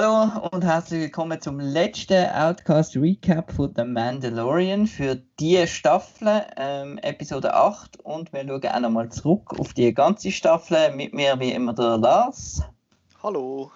[0.00, 6.98] Hallo und herzlich willkommen zum letzten Outcast Recap von The Mandalorian für die Staffel, ähm,
[6.98, 7.98] Episode 8.
[8.04, 10.94] Und wir schauen auch nochmal zurück auf die ganze Staffel.
[10.94, 12.62] Mit mir wie immer der Lars.
[13.24, 13.72] Hallo.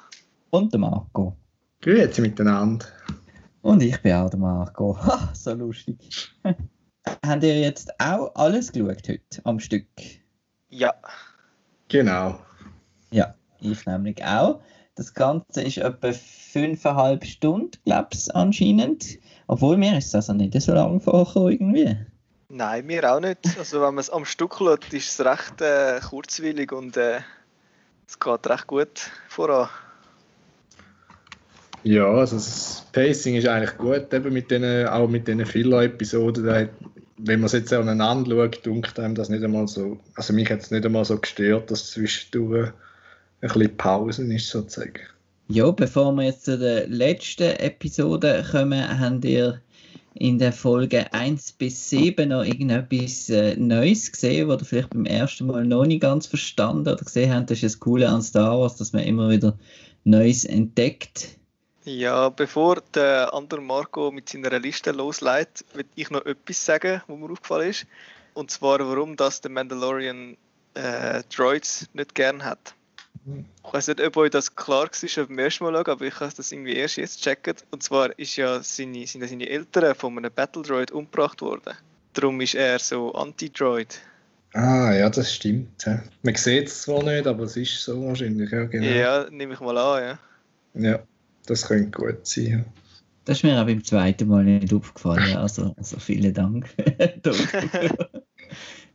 [0.51, 1.37] Und der Marco.
[1.81, 2.87] Grüezi miteinander.
[3.63, 4.97] Und ich bin auch der Marco.
[5.05, 6.31] Ha, so lustig.
[7.27, 9.89] Habt ihr jetzt auch alles geschaut heute am Stück?
[10.69, 10.95] Ja.
[11.89, 12.39] Genau.
[13.11, 14.61] Ja, ich nämlich auch.
[14.95, 19.19] Das Ganze ist etwa fünfeinhalb Stunden, glaube ich, anscheinend.
[19.47, 21.97] Obwohl mir ist das also nicht so lange vorgekommen irgendwie.
[22.49, 23.39] Nein, mir auch nicht.
[23.59, 27.21] Also wenn man es am Stück schaut, ist es recht äh, kurzwillig und äh,
[28.07, 29.71] es geht recht gut voran.
[31.83, 36.69] Ja, also das Pacing ist eigentlich gut, eben mit den, auch mit diesen Filler-Episoden.
[37.17, 39.99] Wenn man es jetzt aneinander schaut, dunkt einem das nicht einmal so.
[40.15, 42.73] Also mich hat es nicht einmal so gestört, dass zwischendurch
[43.49, 45.01] bisschen Pause ist, sozusagen.
[45.49, 49.61] Ja, bevor wir jetzt zu der letzten Episode kommen, habt ihr
[50.15, 55.07] in der Folge 1 bis 7 noch irgendetwas äh, Neues gesehen, was ihr vielleicht beim
[55.07, 57.51] ersten Mal noch nicht ganz verstanden oder gesehen habt.
[57.51, 59.59] Das ist das Coole an Star Wars, dass man immer wieder
[60.05, 61.29] Neues entdeckt.
[61.85, 67.19] Ja, bevor der andere Marco mit seiner Liste losleitet, will ich noch etwas sagen, was
[67.19, 67.87] mir aufgefallen ist.
[68.35, 70.37] Und zwar, warum das der Mandalorian
[70.75, 72.75] äh, Droids nicht gern hat.
[73.25, 76.33] Ich weiß nicht, ob euch das klar war beim ersten Mal schauen, aber ich habe
[76.37, 77.65] das irgendwie erst jetzt gecheckt.
[77.71, 81.75] Und zwar ist ja seine, sind ja seine Eltern von einem Battle Droid umgebracht worden.
[82.15, 84.01] Darum ist er so Anti-Droid.
[84.55, 85.87] Ah, ja, das stimmt.
[86.23, 88.87] Man sieht es zwar nicht, aber es ist so wahrscheinlich, ja, genau.
[88.87, 90.91] Ja, nehme ich mal an, ja.
[90.91, 91.03] Ja,
[91.47, 92.47] das könnte gut sein.
[92.47, 92.65] Ja.
[93.25, 96.69] Das ist mir auch beim zweiten Mal nicht aufgefallen, also, also vielen Dank.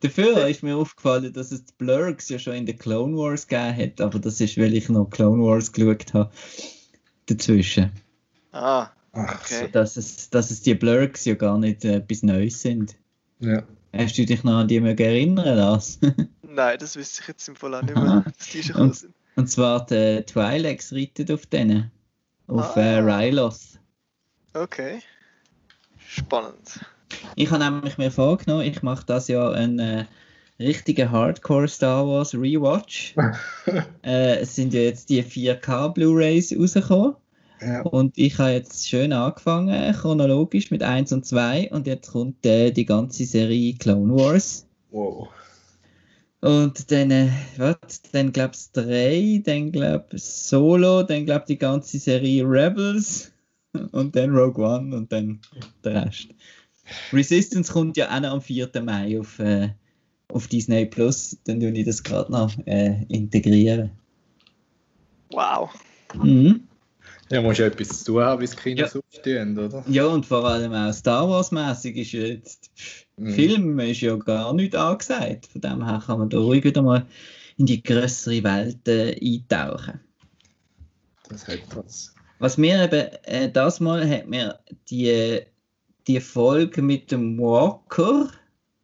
[0.01, 3.75] Dafür ist mir aufgefallen, dass es die Blurgs ja schon in den Clone Wars gegeben
[3.77, 6.31] hat, aber das ist, weil ich noch Clone Wars geschaut habe.
[7.25, 7.91] Dazwischen.
[8.51, 9.61] Ah, okay.
[9.61, 12.95] So, dass, es, dass es die Blurgs ja gar nicht äh, etwas Neues sind.
[13.39, 13.63] Ja.
[13.93, 15.99] Hast du dich noch an die mögen erinnern, Lars?
[16.43, 19.13] Nein, das wüsste ich jetzt im Fall auch nicht mehr, dass die schon und, sind.
[19.35, 21.91] Und zwar die Twi'leks reitet auf denen.
[22.47, 22.79] Auf Ah.
[22.81, 23.77] äh, Rylos.
[24.53, 24.99] Okay.
[26.07, 26.79] Spannend.
[27.35, 30.05] Ich habe nämlich mir vorgenommen, ich mache das ja einen äh,
[30.59, 33.15] richtigen Hardcore Star Wars Rewatch.
[34.03, 37.15] äh, es sind ja jetzt die 4K Blu-rays rausgekommen.
[37.61, 37.81] Ja.
[37.81, 41.71] Und ich habe jetzt schön angefangen, chronologisch mit 1 und 2.
[41.71, 44.67] Und jetzt kommt äh, die ganze Serie Clone Wars.
[44.91, 45.29] Wow.
[46.41, 48.01] Und dann, äh, was?
[48.11, 53.31] Dann glaub ich 3, dann glaub ich Solo, dann glaub ich die ganze Serie Rebels
[53.91, 55.39] und dann Rogue One und dann
[55.83, 56.27] der Rest.
[57.13, 58.69] Resistance kommt ja auch noch am 4.
[58.83, 59.69] Mai auf, äh,
[60.29, 61.37] auf Disney Plus.
[61.45, 63.91] Dann tue ich das gerade noch äh, integrieren.
[65.31, 65.69] Wow.
[66.15, 66.61] Mhm.
[67.29, 69.01] Ja, muss ja etwas zu tun haben, bis die Kinder Ja.
[69.01, 69.83] auftun, oder?
[69.89, 72.71] Ja, und vor allem auch Star Wars-mäßig ist jetzt.
[73.17, 73.33] Mhm.
[73.33, 75.47] Film ist ja gar nicht angesagt.
[75.47, 77.05] Von dem her kann man da ruhig wieder mal
[77.57, 79.99] in die größere Welt äh, eintauchen.
[81.27, 82.13] Das hat was.
[82.39, 84.59] Was mir eben, äh, das Mal hat mir
[84.89, 85.41] die,
[86.07, 88.29] die Folge mit dem Walker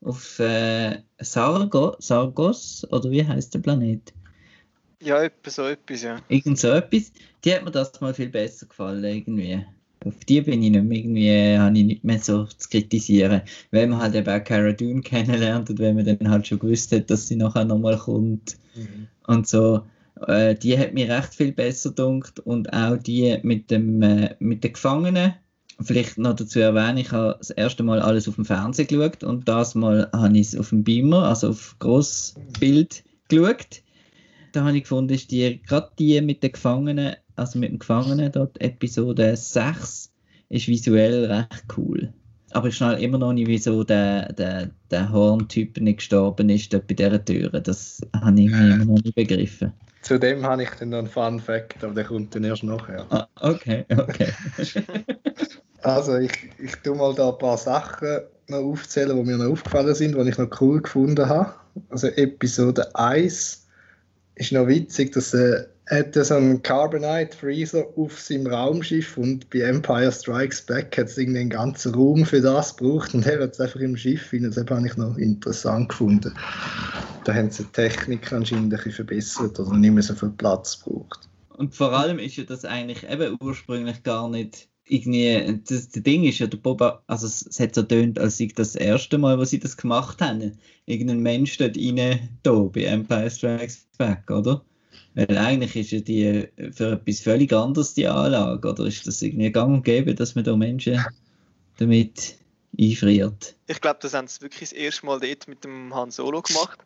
[0.01, 4.13] auf äh, Sargo, Sargos, oder wie heißt der Planet?
[5.01, 6.17] Ja, so etwas, ja.
[6.29, 7.11] Irgend so etwas.
[7.43, 9.65] Die hat mir das mal viel besser gefallen, irgendwie.
[10.05, 13.41] Auf die bin ich nicht mehr irgendwie, äh, habe ich nicht mehr so zu kritisieren.
[13.71, 16.91] Wenn man halt eben auch Cara Dune kennenlernt und wenn man dann halt schon gewusst
[16.91, 19.07] hat, dass sie nachher nochmal kommt Mhm.
[19.27, 19.83] und so.
[20.27, 24.63] Äh, die hat mir recht viel besser gedunkt und auch die mit, dem, äh, mit
[24.63, 25.33] den Gefangenen.
[25.83, 29.47] Vielleicht noch dazu erwähnen, ich habe das erste Mal alles auf dem Fernsehen geschaut und
[29.47, 33.81] das Mal habe ich es auf dem Beamer, also auf Grossbild geschaut.
[34.51, 38.31] Da habe ich gefunden, ist die, gerade die mit den Gefangenen, also mit dem Gefangenen,
[38.31, 40.11] dort Episode 6,
[40.49, 42.13] ist visuell recht cool.
[42.51, 46.85] Aber ich schnall immer noch nicht, wieso der, der, der Horn-Typ nicht gestorben ist dort
[46.85, 47.61] bei dieser Türe.
[47.61, 49.73] Das habe ich irgendwie immer noch nicht begriffen.
[50.03, 53.05] Zudem habe ich dann noch einen Fun Fact, aber der kommt dann erst nachher.
[53.09, 54.33] Ah, okay, okay.
[55.83, 59.93] Also ich, ich tue mal da ein paar Sachen noch aufzählen, die mir noch aufgefallen
[59.93, 61.53] sind, die ich noch cool gefunden habe.
[61.89, 63.67] Also Episode 1
[64.35, 65.67] ist noch witzig, dass er
[66.13, 71.49] so einen Carbonite Freezer auf seinem Raumschiff und bei Empire Strikes Back hat es einen
[71.49, 74.43] ganzen Raum für das gebraucht und er hat es einfach im Schiff hin.
[74.43, 76.33] Das habe ich noch interessant gefunden.
[77.25, 80.81] Da haben sie die Technik anscheinend ein bisschen verbessert oder nicht mehr so viel Platz
[80.83, 81.27] gebraucht.
[81.49, 86.23] Und vor allem ist ja das eigentlich eben ursprünglich gar nicht irgendwie, das, das Ding
[86.23, 89.37] ist ja, der Boba, also es, es hat so tönt, als sei das erste Mal,
[89.39, 90.57] wo sie das gemacht haben.
[90.85, 94.63] Irgendein Mensch dort rein, da bei Empire Strikes Back, oder?
[95.15, 99.51] Weil eigentlich ist ja die für etwas völlig anderes die Anlage, oder ist das irgendwie
[99.51, 101.03] gang und gäbe, dass man da Menschen
[101.77, 102.35] damit
[102.79, 103.55] einfriert?
[103.67, 106.79] Ich glaube, das haben sie wirklich das erste Mal dort mit dem Han Solo gemacht.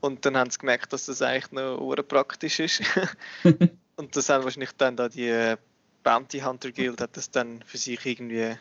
[0.00, 2.82] Und dann haben sie gemerkt, dass das eigentlich noch praktisch ist.
[3.96, 5.56] und das haben wahrscheinlich dann da die
[6.02, 8.56] Bounty Hunter Guild hat das dann für sich irgendwie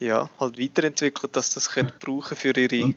[0.00, 2.94] ja, halt weiterentwickelt, dass das können brauchen für ihre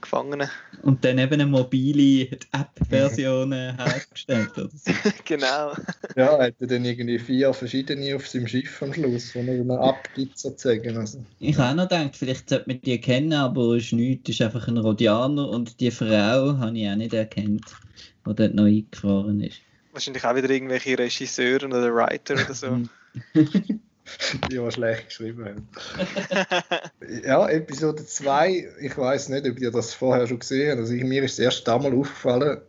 [0.00, 0.48] Gefangenen.
[0.82, 4.92] Und dann eben eine mobile App-Version hergestellt, oder so.
[5.24, 5.72] genau.
[6.16, 9.70] Ja, er hatte dann irgendwie vier verschiedene auf seinem Schiff am Schluss, die er dann
[9.72, 10.96] abgibt sozusagen.
[10.96, 11.22] Also.
[11.38, 14.40] Ich habe auch noch gedacht, vielleicht sollte man die kennen, aber es ist nichts, ist
[14.40, 16.06] einfach ein Rodianer und die Frau
[16.58, 17.66] habe ich auch nicht erkannt,
[18.26, 19.60] die dort noch eingefahren ist.
[19.92, 22.80] Wahrscheinlich auch wieder irgendwelche Regisseure oder Writer oder so.
[23.34, 25.68] die was schlecht geschrieben haben.
[27.24, 30.80] ja, Episode 2, ich weiß nicht, ob ihr das vorher schon gesehen habt.
[30.80, 32.60] Also mir ist es erst damals aufgefallen,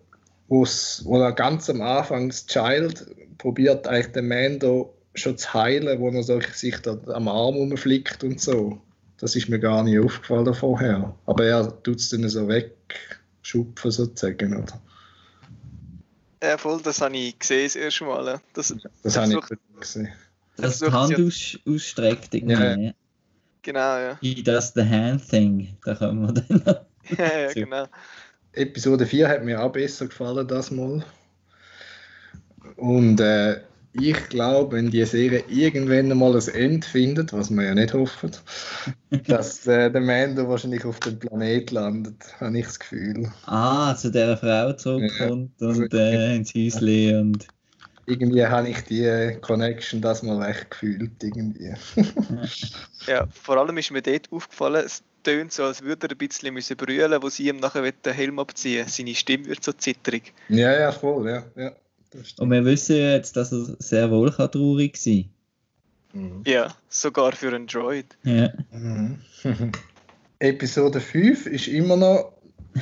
[0.47, 3.05] wo's, wo er ganz am Anfang das Child
[3.38, 8.39] probiert, eigentlich den Mando schon zu heilen, wo er sich da am Arm umflickt und
[8.39, 8.79] so.
[9.17, 11.15] Das ist mir gar nicht aufgefallen vorher.
[11.25, 14.81] Aber er tut es dann so wegschupfen sozusagen, oder?
[16.43, 18.41] Ja, voll, das habe ich gesehen das erste Mal.
[18.53, 20.09] Das, das, das habe ich gesehen.
[20.57, 22.53] Dass die Hand aus, ausstreckt irgendwie.
[22.53, 22.92] Ja, ja.
[23.62, 24.18] Genau, ja.
[24.21, 25.75] He does the hand thing.
[25.86, 26.86] Da kommen wir dann noch.
[27.18, 27.86] ja, ja, genau.
[28.53, 31.03] Episode 4 hat mir auch besser gefallen, das mal.
[32.75, 33.62] Und äh,
[33.94, 38.31] ich glaube, wenn die Serie irgendwann mal ein Ende findet, was wir ja nicht hoffen,
[39.27, 43.31] dass äh, der Mando wahrscheinlich auf dem Planet landet, habe ich das Gefühl.
[43.45, 45.68] Ah, zu dieser Frau zurückkommt ja.
[45.68, 47.48] und äh, ins Häuschen und
[48.12, 51.12] irgendwie habe ich die Connection das mal echt gefühlt.
[51.22, 51.74] Irgendwie.
[53.08, 56.54] ja, vor allem ist mir dort aufgefallen, es tönt so, als würde er ein bisschen
[56.54, 60.34] müssen brüllen, wo sie ihm nachher den Helm abziehen Seine Stimme wird so zitterig.
[60.50, 61.44] Ja, ja, voll, ja.
[61.56, 61.72] ja
[62.40, 65.30] Und wir wissen jetzt, dass er sehr wohl kann traurig sein
[66.13, 66.44] mhm.
[66.46, 68.18] Ja, sogar für einen Droid.
[68.24, 68.50] Ja.
[68.72, 69.19] Mhm.
[70.40, 72.34] Episode 5 ist immer noch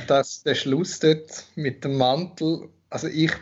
[0.06, 2.68] dass der Schluss dort mit dem Mantel.
[2.90, 3.32] Also ich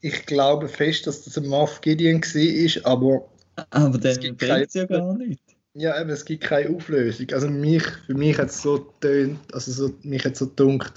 [0.00, 3.28] ich glaube fest, dass das ein Moff Gideon war, aber.
[3.70, 5.40] Aber dann bringt es ja gar nicht.
[5.74, 7.26] Ja, eben, es gibt keine Auflösung.
[7.32, 10.94] Also mich, für mich hat es so tönt, also so, mich hat so gedunkt,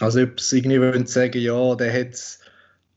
[0.00, 2.38] als ob sie irgendwie wollen sagen, ja, der hat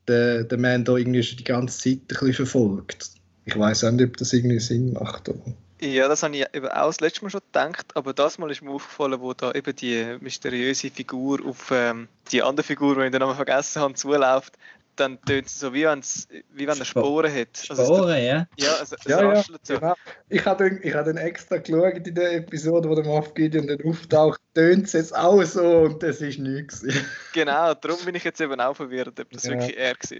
[0.08, 3.12] den, den Mann da irgendwie schon die ganze Zeit ein bisschen verfolgt.
[3.46, 5.30] Ich weiß auch nicht, ob das irgendwie Sinn macht.
[5.30, 5.56] Aber.
[5.82, 8.62] Ja, das habe ich eben auch das letzte Mal schon gedacht, aber das Mal ist
[8.62, 13.12] mir aufgefallen, wo da eben die mysteriöse Figur auf ähm, die andere Figur, die ich
[13.12, 14.54] den Namen vergessen habe, zuläuft
[15.02, 17.66] dann tönt es so, wie, wie wenn er Sporen hat.
[17.70, 18.48] Also Sporen, ja?
[18.58, 19.74] Ja, also es ja, ja, so.
[19.74, 19.94] Genau.
[20.30, 23.82] Ich habe dann, hab dann extra geschaut in der Episode, wo der Moff Gideon dann
[23.84, 26.86] auftaucht, tönt es jetzt auch so und das ist nichts.
[27.34, 29.52] genau, darum bin ich jetzt eben auch verwirrt, ob das ja.
[29.52, 30.18] wirklich er war.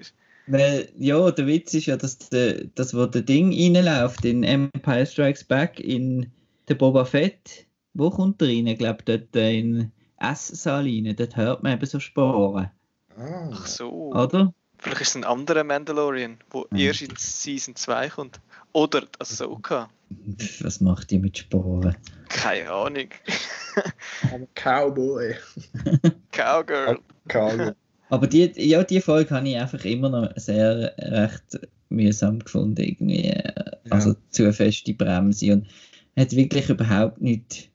[0.48, 5.06] Weil, ja, der Witz ist ja, dass der, das, wo der Ding reinläuft in Empire
[5.06, 6.32] Strikes Back in
[6.68, 8.68] der Boba Fett, wo kommt er rein?
[8.68, 12.72] Ich glaube, dort in S-Saal rein, dort hört man eben so Sporen.
[13.16, 13.50] Ah.
[13.54, 14.12] Ach so.
[14.14, 14.54] Oder?
[14.82, 16.78] Vielleicht ist es ein anderer Mandalorian, der mhm.
[16.78, 18.40] erst in Season 2 kommt.
[18.74, 19.90] Oder Ahsoka.
[20.62, 21.96] Was macht die mit Sporen?
[22.30, 23.10] Keine Ahnung.
[24.56, 25.36] Cowboy.
[26.32, 27.00] Cowgirl.
[27.28, 27.76] Cowgirl.
[28.10, 32.82] Aber die, ja, die Folge habe ich einfach immer noch sehr recht mühsam gefunden.
[32.82, 33.34] Irgendwie.
[33.90, 34.16] Also ja.
[34.32, 35.68] zu feste Bremse und
[36.18, 37.71] hat wirklich überhaupt nicht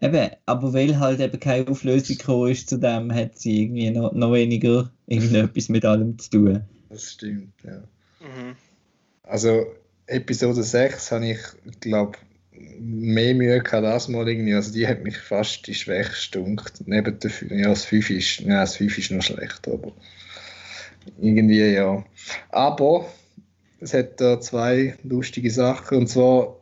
[0.00, 4.12] Eben, aber weil halt eben keine Auflösung gekommen ist zu dem, hat sie irgendwie noch,
[4.12, 6.64] noch weniger irgendetwas mit allem zu tun.
[6.88, 7.78] Das stimmt, ja.
[8.20, 8.56] Mhm.
[9.22, 9.66] Also
[10.06, 11.38] Episode 6 habe ich,
[11.80, 12.18] glaube
[12.78, 14.54] mehr Mühe gehabt das mal irgendwie.
[14.54, 16.86] Also die hat mich fast die schwächste dunkt.
[16.86, 19.92] Neben der ja, das 5 ist, ja, das 5 ist noch schlechter, aber
[21.20, 22.04] irgendwie ja.
[22.50, 23.06] Aber
[23.80, 26.56] es hat da zwei lustige Sachen und zwar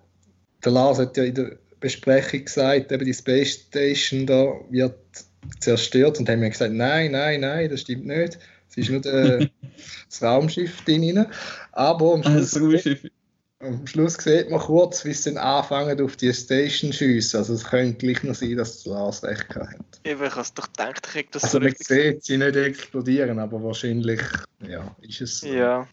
[0.64, 4.96] der Lars hat ja in der Besprechung gesagt, eben die Space Station da wird
[5.60, 8.38] zerstört und haben mir gesagt, nein, nein, nein, das stimmt nicht.
[8.70, 9.50] Es ist nur der,
[10.08, 11.26] das Raumschiff drin.
[11.72, 13.12] Aber am Schluss, sieht,
[13.58, 17.38] am Schluss sieht man kurz, wie sie dann anfangen auf die Station schiessen.
[17.38, 19.76] Also es könnte gleich noch sein, dass Lars recht hat.
[20.04, 23.62] Eben, ich habe doch gedacht, ich das also so man sieht sie nicht explodieren, aber
[23.62, 24.20] wahrscheinlich
[24.66, 25.48] ja, ist es so.
[25.48, 25.86] Ja.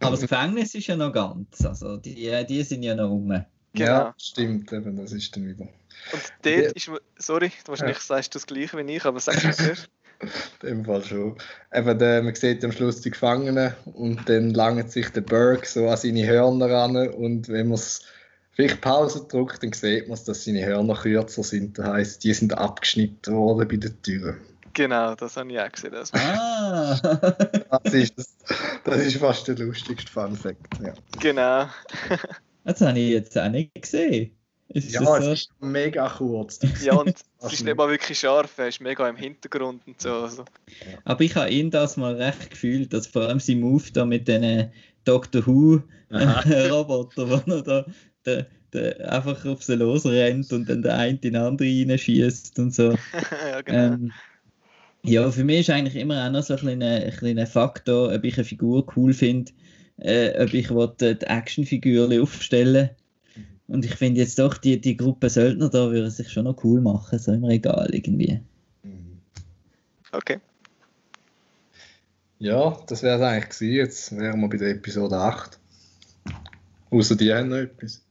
[0.00, 3.44] Aber das Gefängnis ist ja noch ganz, also die, die sind ja noch rum.
[3.72, 3.90] Genau.
[3.90, 5.68] Ja, stimmt, eben, das ist dann wieder.
[6.12, 6.70] Und dort ja.
[6.70, 8.02] ist, sorry, wahrscheinlich ja.
[8.02, 9.88] sagst du das gleiche wie ich, aber sag es zuerst.
[10.62, 11.36] In dem Fall schon.
[11.72, 15.88] Eben, der, man sieht am Schluss die Gefangenen und dann langt sich der Burke so
[15.88, 18.02] an seine Hörner ran und wenn man es
[18.52, 21.78] vielleicht Pause drückt, dann sieht man, dass seine Hörner kürzer sind.
[21.78, 24.36] Das heisst, die sind abgeschnitten worden bei der Tür.
[24.74, 25.92] Genau, das habe ich auch gesehen.
[25.92, 26.12] Das.
[26.12, 26.94] Ah!
[27.82, 28.36] Das ist, das,
[28.84, 30.80] das ist fast der lustigste Fun Fact.
[30.82, 31.66] Ja, Genau.
[32.64, 34.36] Das habe ich jetzt auch nicht gesehen.
[34.72, 35.32] Ist ja das es so?
[35.32, 36.60] ist mega kurz.
[36.84, 37.08] Ja, und
[37.42, 37.76] es ist nicht.
[37.76, 40.12] mal wirklich scharf, er ist mega im Hintergrund und so.
[40.12, 40.44] Also.
[41.04, 44.28] Aber ich habe ihn das mal recht gefühlt, dass vor allem sein Move da mit
[44.28, 44.70] den
[45.04, 45.82] Doctor Who
[46.70, 47.86] Roboter, wo er da
[48.24, 52.74] der, der einfach auf sie losrennt und dann der eine in den anderen reinschießt und
[52.74, 52.92] so.
[53.50, 53.94] ja, genau.
[53.94, 54.12] Ähm,
[55.02, 58.24] ja, für mich ist eigentlich immer auch noch so ein kleiner, ein kleiner Faktor, ob
[58.24, 59.50] ich eine Figur cool finde,
[60.00, 62.90] äh, ob ich will, äh, die Actionfiguren aufstellen
[63.66, 66.80] Und ich finde jetzt doch, die, die Gruppe Söldner da würde sich schon noch cool
[66.80, 68.40] machen, so im Regal irgendwie.
[68.82, 69.18] Mhm.
[70.12, 70.40] Okay.
[72.38, 73.74] Ja, das wäre es eigentlich gewesen.
[73.74, 75.58] Jetzt wären wir bei der Episode 8.
[76.90, 78.02] Außer die haben noch etwas.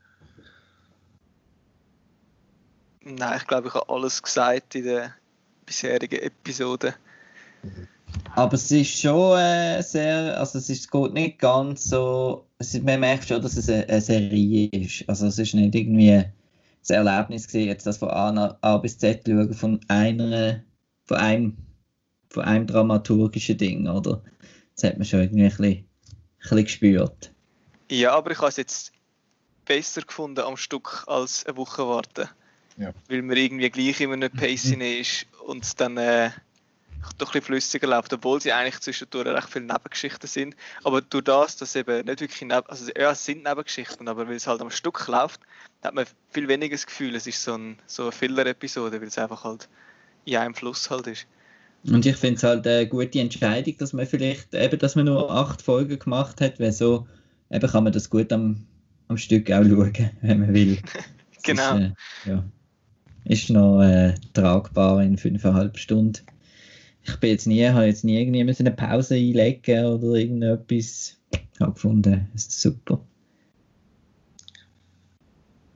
[3.02, 5.16] Nein, ich glaube, ich habe alles gesagt in der
[5.66, 6.94] bisherigen Episode.
[8.40, 12.86] Aber es ist schon äh, sehr, also es, ist, geht nicht ganz so, es ist,
[12.86, 15.04] man merkt schon, dass es eine, eine Serie ist.
[15.10, 16.34] Also es ist nicht irgendwie ein
[16.88, 20.64] Erlebnis gewesen, jetzt das von A, nach- A bis Z schauen von einer,
[21.04, 21.58] von einem,
[22.30, 24.24] von einem dramaturgischen Ding, oder?
[24.74, 25.86] Das hat man schon irgendwie ein bisschen, ein
[26.40, 27.34] bisschen gespürt.
[27.92, 28.94] Ja, aber ich habe es jetzt
[29.66, 32.30] besser gefunden am Stück als eine Woche warten.
[32.78, 32.94] Ja.
[33.10, 36.30] Weil man irgendwie gleich immer nicht Pacing ist und dann äh,
[37.18, 40.56] doch ein bisschen flüssiger läuft, obwohl sie eigentlich zwischendurch recht viele Nebengeschichten sind.
[40.84, 44.36] Aber durch das, dass eben nicht wirklich Neb also ja, es sind Nebengeschichten, aber weil
[44.36, 45.40] es halt am Stück läuft,
[45.84, 49.18] hat man viel weniger das Gefühl, es ist so, ein, so eine Filler-Episode, weil es
[49.18, 49.70] einfach halt
[50.26, 51.28] in einem Fluss halt ist.
[51.86, 55.32] Und ich finde es halt eine gute Entscheidung, dass man vielleicht eben, dass man nur
[55.32, 57.08] acht Folgen gemacht hat, weil so
[57.50, 58.66] eben kann man das gut am,
[59.08, 60.80] am Stück auch schauen, wenn man will.
[61.42, 61.78] Genau.
[61.78, 61.82] Ist,
[62.26, 62.44] äh, ja,
[63.24, 66.22] ist noch äh, tragbar in fünfeinhalb Stunden.
[67.04, 71.18] Ich bin jetzt nie, habe jetzt nie irgendwie müssen eine Pause einlegen oder irgendetwas.
[71.32, 73.04] Ich habe gefunden, es ist super.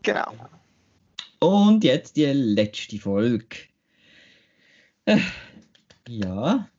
[0.02, 0.34] Genau.
[1.40, 3.56] Und jetzt die letzte Folge.
[5.06, 5.20] Äh,
[6.08, 6.70] ja,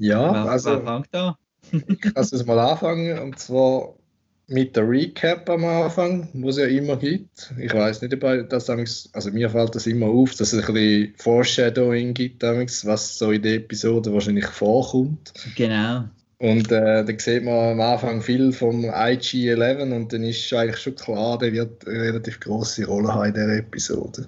[0.00, 1.38] Ja, wer, also wer fängt da?
[1.72, 3.18] ich kann es mal anfangen.
[3.18, 3.94] Und zwar
[4.50, 7.54] mit der Recap am Anfang, wo es ja immer gibt.
[7.58, 11.14] Ich weiß nicht, ob das also mir fällt das immer auf, dass es ein bisschen
[11.18, 15.32] Foreshadowing gibt, was so in der Episode wahrscheinlich vorkommt.
[15.56, 16.04] Genau.
[16.38, 20.96] Und äh, da sieht man am Anfang viel vom IG-11 und dann ist eigentlich schon
[20.96, 24.26] klar, der wird eine relativ große Rolle haben in dieser Episode.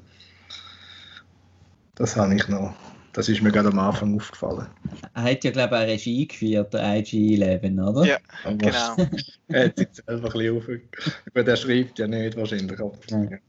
[1.97, 2.75] Das habe ich noch.
[3.13, 4.67] Das ist mir gerade am Anfang aufgefallen.
[5.15, 8.07] Er hat ja, glaube ich, auch Regie geführt, der IG-11, oder?
[8.07, 8.19] Ja.
[8.45, 8.97] Aber Genau.
[9.49, 10.89] er hat sich selber ein bisschen aufgegeben.
[11.35, 12.81] Gut, er schreibt ja nicht wahrscheinlich.
[13.11, 13.41] Nein.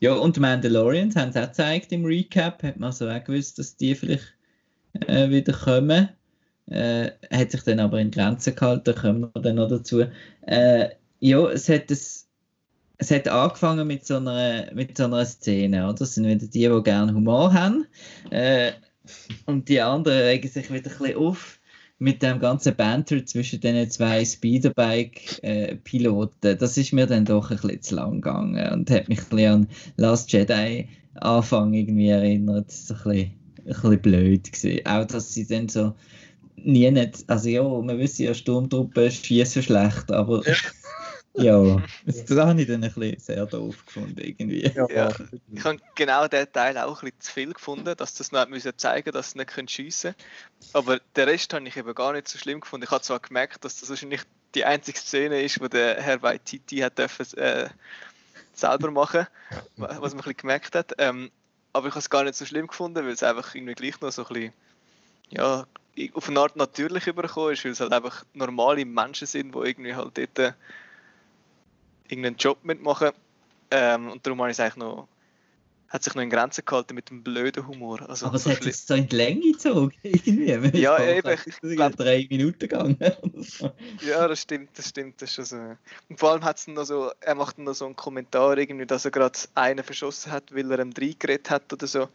[0.00, 2.62] Ja, und die Mandalorians haben es auch gezeigt im Recap.
[2.62, 4.34] Hat man so auch gewusst, dass die vielleicht
[5.06, 6.10] äh, wieder kommen.
[6.66, 10.04] Äh, hat sich dann aber in Grenzen gehalten, kommen wir dann noch dazu.
[10.42, 10.90] Äh,
[11.20, 12.23] ja, es hat, es,
[13.04, 15.84] es hat angefangen mit so, einer, mit so einer Szene.
[15.84, 15.92] Oder?
[15.94, 17.86] Das sind wieder die, die gerne Humor haben.
[18.30, 18.72] Äh,
[19.44, 21.60] und die anderen regen sich wieder ein bisschen auf
[21.98, 26.56] mit dem ganzen Banter zwischen den zwei Speederbike-Piloten.
[26.58, 29.52] das ist mir dann doch ein bisschen zu lang gegangen und hat mich ein bisschen
[29.52, 32.68] an Last Jedi Anfang irgendwie erinnert.
[32.68, 34.52] Das war ein bisschen, ein bisschen blöd.
[34.52, 34.86] Gewesen.
[34.86, 35.94] Auch, dass sie dann so
[36.56, 40.54] nie nicht, also ja, wir wissen ja, Sturmtruppen schießen schlecht, aber ja,
[42.06, 44.70] das, das habe ich dann ein bisschen sehr doof gefunden irgendwie.
[44.88, 45.10] Ja.
[45.52, 48.72] Ich habe genau diesen Teil auch ein bisschen zu viel gefunden, dass das noch müssen
[48.76, 50.74] zeigen dass sie nicht schiessen können.
[50.74, 52.84] Aber den Rest habe ich eben gar nicht so schlimm gefunden.
[52.84, 54.22] Ich habe zwar gemerkt, dass das wahrscheinlich
[54.54, 57.68] die einzige Szene ist, wo der Herr Waititi hat dürfen, äh,
[58.54, 59.26] selber machen
[59.76, 60.92] was man ein bisschen gemerkt hat.
[60.98, 61.32] Ähm,
[61.72, 64.12] aber ich habe es gar nicht so schlimm gefunden, weil es einfach irgendwie gleich noch
[64.12, 64.52] so ein bisschen,
[65.30, 65.66] ja,
[66.12, 69.94] auf eine Art natürlich übergekommen ist, weil es halt einfach normale Menschen sind, die irgendwie
[69.94, 70.52] halt dort äh,
[72.08, 73.10] irgendeinen Job mitmachen.
[73.70, 75.08] Ähm, und darum habe ich es eigentlich noch,
[75.88, 78.08] hat sich noch in Grenzen gehalten mit dem blöden Humor.
[78.08, 80.78] Also, Aber es so hat jetzt so in die Länge gezogen, irgendwie.
[80.80, 82.98] Ja, eben, ist ich irgendwie glaub- drei Minuten gegangen.
[84.00, 85.20] Ja, das stimmt, das stimmt.
[85.22, 85.76] Das ist schon so.
[86.08, 89.04] Und vor allem hat es noch so, er macht noch so einen Kommentar, irgendwie, dass
[89.04, 92.08] er gerade einen verschossen hat, weil er ihm reingeredet hat oder so.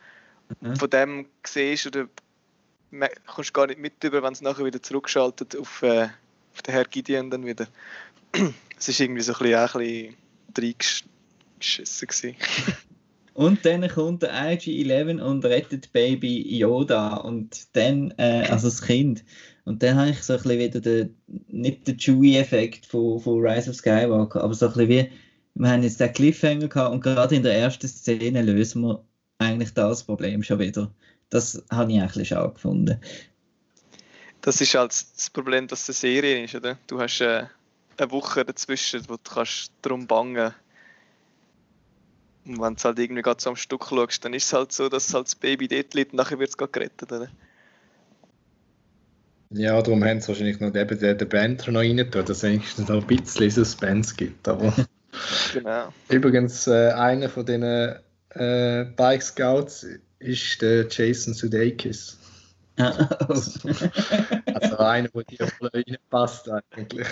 [0.61, 0.75] Mhm.
[0.75, 2.07] Von dem siehst oder
[3.27, 6.09] kommst gar nicht mit über, wenn es nachher wieder zurückschaltet auf, äh,
[6.53, 7.67] auf den Herr Gideon dann wieder.
[8.79, 10.15] Es ist irgendwie so ein bisschen, auch ein
[10.53, 11.09] bisschen
[11.59, 12.35] reingeschissen.
[13.39, 19.23] Und dann kommt der IG-11 und rettet Baby Yoda und dann, äh, also das Kind.
[19.63, 21.15] Und dann habe ich so ein bisschen wieder den,
[21.47, 25.11] nicht den Chewie-Effekt von, von Rise of Skywalker, aber so ein bisschen wie,
[25.53, 29.05] wir haben jetzt den Cliffhanger gehabt und gerade in der ersten Szene lösen wir
[29.37, 30.91] eigentlich das Problem schon wieder.
[31.29, 32.99] Das habe ich eigentlich auch gefunden.
[34.41, 36.77] Das ist halt das Problem, dass es eine Serie ist, oder?
[36.87, 37.45] Du hast äh,
[37.99, 40.53] eine Woche dazwischen, wo du kannst drum bangen
[42.45, 44.89] Und wenn du halt irgendwie gerade so am Stück schaust, dann ist es halt so,
[44.89, 47.29] dass halt das Baby dort liegt und nachher wird es gerade gerettet, oder?
[49.51, 52.43] Ja, darum haben sie wahrscheinlich noch eben den, den Banter noch rein tun, dass es
[52.43, 54.47] wenigstens noch ein bisschen Suspense gibt.
[54.47, 54.73] Aber
[55.53, 55.93] Genau.
[56.09, 59.85] übrigens, äh, einer von diesen äh, Bike Scouts
[60.19, 62.17] ist der Jason Sudeikis.
[62.79, 67.07] Also einer, der die Rolle reinpasst eigentlich.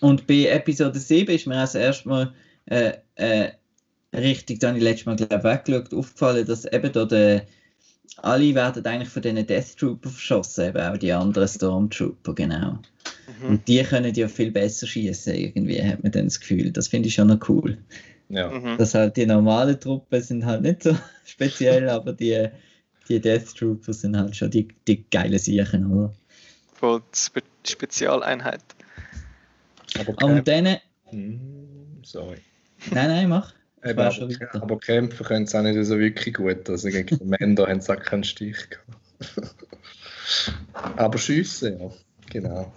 [0.00, 2.34] Und bei Episode 7 ist mir also erstmal
[2.66, 3.50] äh, äh,
[4.12, 7.46] richtig, da habe ich letztes Mal glaub, weggeschaut, aufgefallen, dass eben da der,
[8.18, 12.78] alle werden eigentlich von diesen Death Trooper verschossen, eben auch die anderen Stormtrooper, genau.
[13.40, 13.48] Mhm.
[13.48, 16.70] Und die können ja viel besser schießen, irgendwie, hat man dann das Gefühl.
[16.70, 17.78] Das finde ich schon noch cool.
[18.28, 18.50] Ja.
[18.50, 18.78] Mhm.
[18.78, 22.48] Dass halt die normalen Truppen sind halt nicht so speziell, aber die,
[23.08, 26.12] die Death Trooper sind halt schon die, die geilen Siechen, oder?
[26.74, 28.62] Von der Spe Spezialeinheit.
[30.00, 32.38] Aber, Und Kämpfe, dann, Hm, sorry.
[32.90, 33.54] nein, nein, mach.
[33.84, 36.68] Eben, aber, aber kämpfen können sie auch nicht so wirklich gut.
[36.68, 39.54] Also gegen Männer haben sie auch keinen Stich gehabt.
[40.96, 41.90] aber schiessen, ja.
[42.30, 42.72] Genau.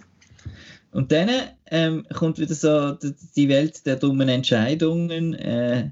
[0.92, 1.28] Und dann
[1.66, 5.34] ähm, kommt wieder so die, die Welt der dummen Entscheidungen.
[5.34, 5.90] Äh,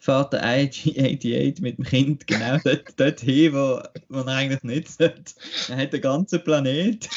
[0.00, 4.88] fährt der IG-88 mit dem Kind genau dort, dort hin, wo, wo er eigentlich nicht
[4.88, 5.34] sollte.
[5.68, 7.08] Er hat den ganzen Planet,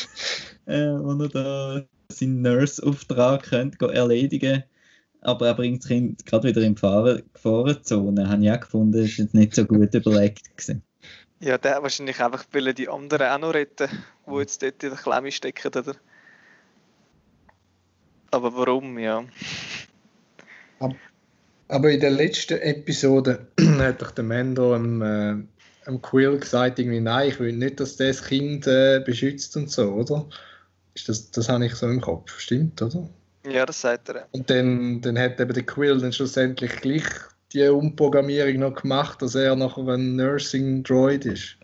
[0.65, 1.81] äh, wo er da
[2.13, 4.63] seinen Nurse-Auftrag könnte erledigen
[5.23, 8.27] aber er bringt das Kind gerade wieder in die Gefahren- Gefahrenzone.
[8.27, 10.83] Habe ich auch gefunden, ist jetzt nicht so gut überlegt gewesen.
[11.39, 13.89] Ja, der wahrscheinlich einfach will die anderen auch noch retten,
[14.27, 15.95] die jetzt dort in der Klemme stecken, oder?
[18.31, 19.25] Aber warum, ja?
[21.67, 23.47] Aber in der letzten Episode
[23.79, 25.35] hat doch der Mando am, äh,
[25.85, 29.69] am Quill gesagt, irgendwie, nein, ich will nicht, dass der das Kind äh, beschützt und
[29.69, 30.27] so, oder?
[30.95, 33.09] Ist das, das habe ich so im Kopf, stimmt, oder?
[33.45, 34.27] Ja, das sagt er.
[34.31, 37.03] Und dann, dann hat eben der Quill dann schlussendlich gleich
[37.51, 41.57] die Umprogrammierung noch gemacht, dass er nachher ein Nursing Droid ist.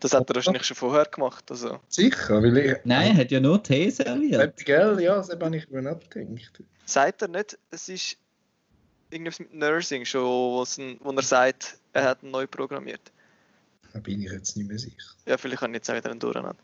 [0.00, 1.50] Das hat er wahrscheinlich schon vorher gemacht.
[1.50, 1.80] Also.
[1.88, 2.76] Sicher, weil ich.
[2.84, 4.56] Nein, er hat ja nur Tee serviert.
[4.64, 6.62] Gell, ja, das habe ich mir nicht gedacht.
[6.84, 8.16] Sagt er nicht, es ist
[9.10, 13.10] irgendwas mit Nursing schon, wo er sagt, er hat neu programmiert.
[13.92, 15.14] Da bin ich jetzt nicht mehr sicher.
[15.26, 16.62] Ja, vielleicht kann ich jetzt auch wieder einen durcheinander.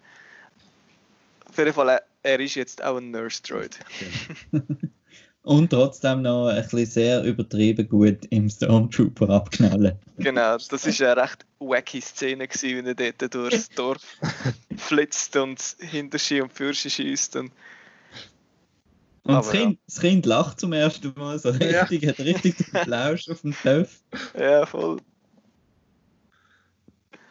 [1.54, 3.78] Auf jeden Fall, er, er ist jetzt auch ein Nurse Droid.
[5.44, 9.96] Und trotzdem noch ein bisschen sehr übertrieben gut im Stormtrooper abknallen.
[10.16, 14.00] Genau, das ist eine recht wacky Szene, gewesen, wenn er dort durchs Dorf
[14.76, 17.36] flitzt und hinter Ski und Fürsche schießt.
[17.36, 17.52] Und
[19.22, 21.84] Und das kind, das kind lacht zum ersten Mal so Ja.
[21.84, 24.00] richtig, hat richtig den Plausch auf dem Töpf.
[24.36, 24.96] ja, voll.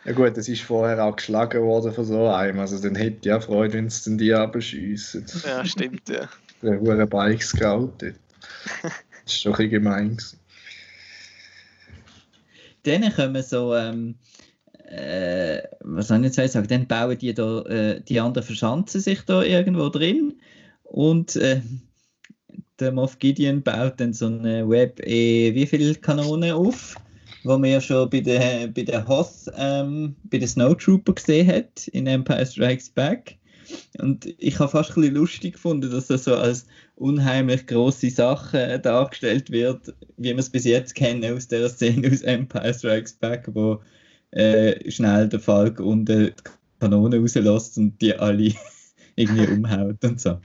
[0.05, 2.59] Ja gut, es ist vorher auch geschlagen worden von so einem.
[2.59, 5.25] Also dann hätte ich ja Freude, wenn es die abschiessen.
[5.45, 6.27] Ja, stimmt, ja.
[6.61, 8.15] Der hure Bike Scout dort.
[9.25, 10.17] Das ist doch ein bisschen gemein.
[10.17, 10.39] gewesen.
[12.83, 14.15] Dann kommen so, ähm,
[14.89, 19.21] äh, was soll ich jetzt sagen, dann bauen die da, äh, die anderen verschanzen sich
[19.21, 20.33] da irgendwo drin
[20.83, 21.61] und äh,
[22.79, 26.95] der Moff Gideon baut dann so eine Web, eh, wie viele Kanonen auf,
[27.43, 31.87] wo man ja schon bei der, bei der Hoth, ähm, bei den Snowtrooper gesehen hat,
[31.89, 33.37] in Empire Strikes Back.
[33.99, 38.79] Und ich habe fast ein bisschen lustig gefunden, dass das so als unheimlich große Sache
[38.79, 43.49] dargestellt wird, wie wir es bis jetzt kennen aus der Szene aus Empire Strikes Back,
[43.53, 43.81] wo
[44.31, 46.33] äh, schnell der Falk unten die
[46.79, 48.53] Kanone rauslässt und die alle
[49.15, 50.39] irgendwie umhaut und so.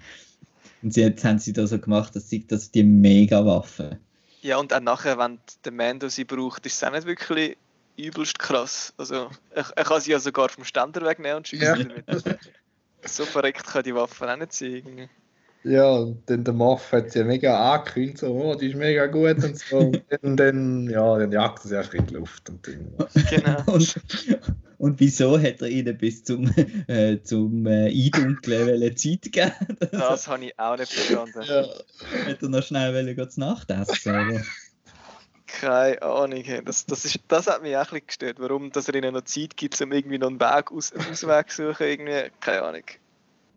[0.83, 3.99] Und jetzt haben sie das so gemacht, dass sie das die Mega-Waffe.
[4.43, 7.57] Ja, und auch nachher, wenn der Mando sie braucht, ist es auch nicht wirklich
[7.97, 8.93] übelst krass.
[8.97, 11.75] Also, er, er kann sie ja sogar vom Ständer wegnehmen und schießen Ja.
[11.75, 12.05] damit.
[13.07, 15.09] So verreckt kann die Waffe auch nicht sein.
[15.65, 19.07] Ja, und dann der Moff hat sie ja mega angekündigt, so, oh, die ist mega
[19.07, 19.79] gut und so.
[19.79, 22.49] Und dann, dann, ja, dann jagt sie einfach in die Luft.
[22.49, 22.95] Und dann,
[23.29, 23.63] Genau.
[23.73, 24.01] Und,
[24.79, 26.47] und wieso hat er ihnen bis zum,
[26.87, 29.53] äh, zum äh, Eindunkeln Zeit gegeben?
[29.91, 31.43] Das habe ich auch nicht verstanden.
[31.47, 31.67] ja,
[32.25, 34.45] Hätte er noch schnell wollen, zu Nacht essen?
[35.47, 36.45] Keine Ahnung.
[36.65, 38.37] Das, das, ist, das hat mich auch ein bisschen gestört.
[38.39, 41.69] Warum dass er ihnen noch Zeit gibt, um irgendwie noch einen Weg aus, Ausweg zu
[41.69, 41.87] suchen.
[41.87, 42.31] Irgendwie.
[42.41, 42.85] Keine Ahnung.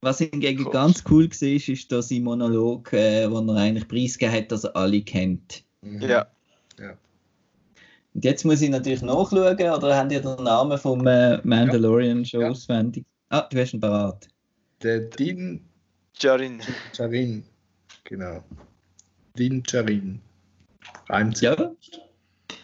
[0.01, 0.71] Was hingegen Cool.
[0.71, 4.75] ganz cool war, ist da sein Monolog, äh, wo er eigentlich preisgegeben hat, dass er
[4.75, 5.63] alle kennt.
[5.81, 6.01] Mhm.
[6.01, 6.27] Ja.
[8.13, 12.41] Und jetzt muss ich natürlich nachschauen, oder habt ihr den Namen vom äh, Mandalorian schon
[12.41, 12.49] Ja.
[12.49, 13.05] auswendig?
[13.29, 14.27] Ah, du hast ihn parat.
[14.83, 15.65] Der Din
[16.19, 16.61] Jarin.
[16.93, 17.43] Charin.
[18.03, 18.43] Genau.
[19.37, 20.19] Din Charin.
[21.07, 21.47] Reimt sich.
[21.49, 21.71] Ja,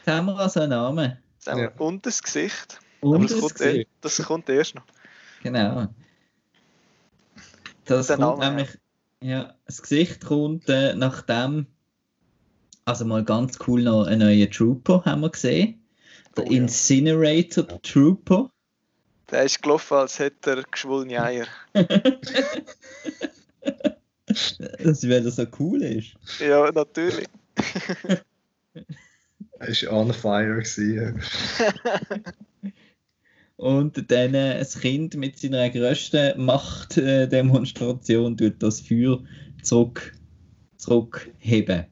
[0.06, 1.18] haben wir also einen Namen.
[1.46, 1.72] Ja.
[1.78, 2.80] Und das Gesicht.
[3.00, 3.88] Und das das kommt, Gesicht.
[3.88, 4.84] eh- das kommt erst noch.
[5.44, 5.88] Genau.
[7.86, 8.70] Das kommt Name, nämlich,
[9.22, 11.68] ja, das Gesicht kommt äh, nachdem,
[12.88, 15.84] also mal ganz cool noch einen neuen Trooper haben wir gesehen.
[16.38, 16.58] Der Oh ja.
[16.58, 18.50] Incinerator Trooper.
[19.30, 21.48] Der ist gelaufen, als hätte er geschwollene Eier.
[24.80, 26.16] Das, weil er so cool ist.
[26.40, 27.26] Ja, natürlich.
[29.60, 30.62] Er war on fire.
[30.62, 31.20] Gewesen.
[33.56, 39.24] Und dann äh, das Kind mit seiner grössten Machtdemonstration tut das Feuer
[39.64, 40.14] zurück,
[40.78, 41.88] zurückheben.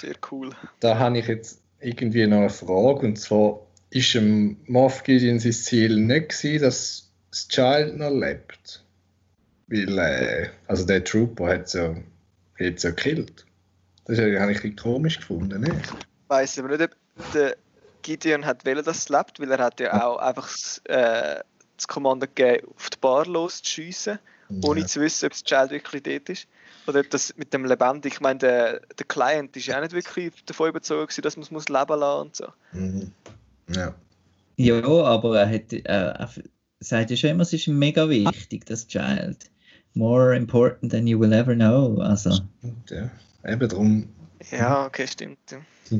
[0.00, 0.50] Sehr cool.
[0.80, 3.06] Da habe ich jetzt irgendwie noch eine Frage.
[3.06, 8.84] Und zwar ist dem Moff Gideon sein Ziel nicht gewesen, dass das Child noch lebt?
[9.68, 11.94] Weil, äh, also der Trooper hat es ja,
[12.60, 13.46] hat's ja gekillt.
[14.04, 15.94] Das habe ich ein bisschen komisch gefunden, nicht?
[16.28, 17.56] Weiß aber nicht, ob der
[18.02, 21.40] Gideon hat wollen, dass es lebt, weil er hat ja auch einfach das, äh,
[21.76, 24.18] das Kommando gegeben, auf die Bar loszuschiessen,
[24.62, 24.86] ohne Ja.
[24.86, 26.46] zu wissen, ob das Child wirklich dort ist.
[26.86, 29.92] Oder ob das mit dem Lebendig, ich meine, der, der Client ist ja auch nicht
[29.92, 32.46] wirklich davon überzeugt, dass man es muss leben lassen und so.
[32.72, 33.12] Mhm.
[33.74, 33.94] Ja.
[34.56, 36.30] Ja, aber er, hat, äh, er
[36.80, 39.50] sagt ja schon immer, es ist mega wichtig, das Child.
[39.94, 41.98] More important than you will ever know.
[42.00, 42.30] Also,
[42.62, 43.10] Und, ja.
[43.44, 44.08] Eben darum,
[44.50, 45.38] Ja, okay, stimmt.
[45.50, 45.98] Ja.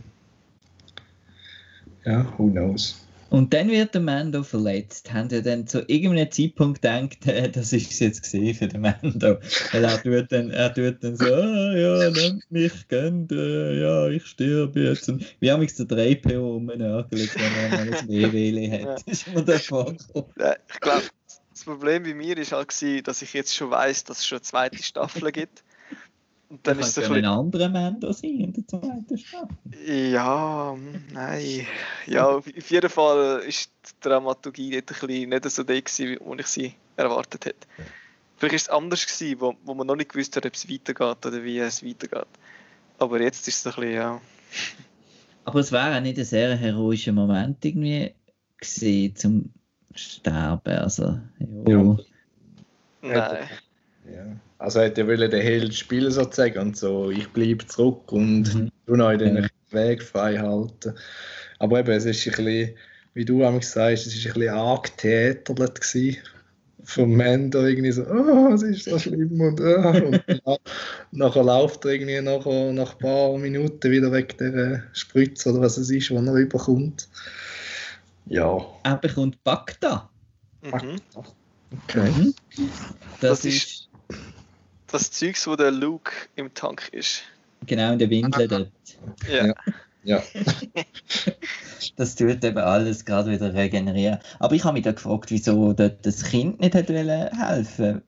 [2.04, 3.05] ja, who knows.
[3.28, 5.12] Und dann wird der Mando verletzt.
[5.12, 8.82] Haben ja dann zu irgendeinem Zeitpunkt gedacht, äh, das ist es jetzt gesehen für den
[8.82, 9.38] Mando.
[9.72, 14.08] Weil er tut dann, er tut dann so, ah, ja, nehmt mich, kennt, äh, ja,
[14.08, 15.08] ich sterbe jetzt.
[15.08, 19.02] Und wie haben wir der 3PO rumnagelt, wenn er mal ein Wehwehli hat.
[19.06, 19.12] Ja.
[19.12, 20.30] Ist mir da vorgekommen.
[20.72, 21.02] Ich glaube,
[21.50, 22.70] das Problem bei mir ist halt,
[23.06, 25.64] dass ich jetzt schon weiß, dass es schon eine zweite Staffel gibt.
[26.48, 29.56] Und dann ist es ein ein anderer Mando sein in der zweiten Staffel.
[29.84, 31.66] Ja, hm, nein.
[32.06, 36.40] Ja, auf jeden Fall ist die Dramaturgie dort ein bisschen nicht so die, gewesen, wie
[36.40, 37.66] ich sie erwartet hätte.
[38.36, 41.26] Vielleicht war es anders, gewesen, wo, wo man noch nicht gewusst hat, ob es weitergeht
[41.26, 42.28] oder wie es weitergeht.
[42.98, 44.20] Aber jetzt ist es ein bisschen, ja.
[45.44, 48.14] Aber es wäre auch nicht ein sehr heroischer Moment irgendwie
[48.58, 49.50] gewesen zum
[49.94, 50.78] Sterben.
[50.78, 51.18] Also.
[51.66, 51.96] Ja.
[53.02, 53.48] Nein.
[54.12, 54.24] Ja.
[54.58, 58.70] Also hätte er wollen den Held spielen sozusagen und so, ich bleibe zurück und Mhm.
[58.86, 59.46] du noch den Ja.
[59.70, 60.94] Weg frei halten.
[61.58, 62.70] Aber eben, es ist ein bisschen,
[63.14, 66.16] wie du einmal sagst, es ist ein bisschen angetätert gewesen.
[66.84, 70.56] Vom Mando irgendwie so, oh, es ist so schlimm und, ah, und na-
[71.10, 75.78] nachher läuft er irgendwie nachher, nach ein paar Minuten wieder weg der Spritze oder was
[75.78, 77.08] es ist, was er überkommt.
[78.26, 80.08] Ja, Er bekommt Bagda.
[80.62, 81.00] Mhm.
[81.88, 82.10] okay.
[82.16, 82.34] Mhm.
[83.20, 83.88] Das, Das ist, ist-
[84.88, 87.22] Das Zeugs, wo der Luke im Tank ist.
[87.66, 88.70] genau in der Windel dort.
[89.30, 89.52] Ja.
[90.04, 90.22] Ja.
[91.96, 94.18] Das tut eben alles gerade wieder regenerieren.
[94.38, 98.02] Aber ich habe mich da gefragt, wieso dort das Kind nicht hat wollen helfen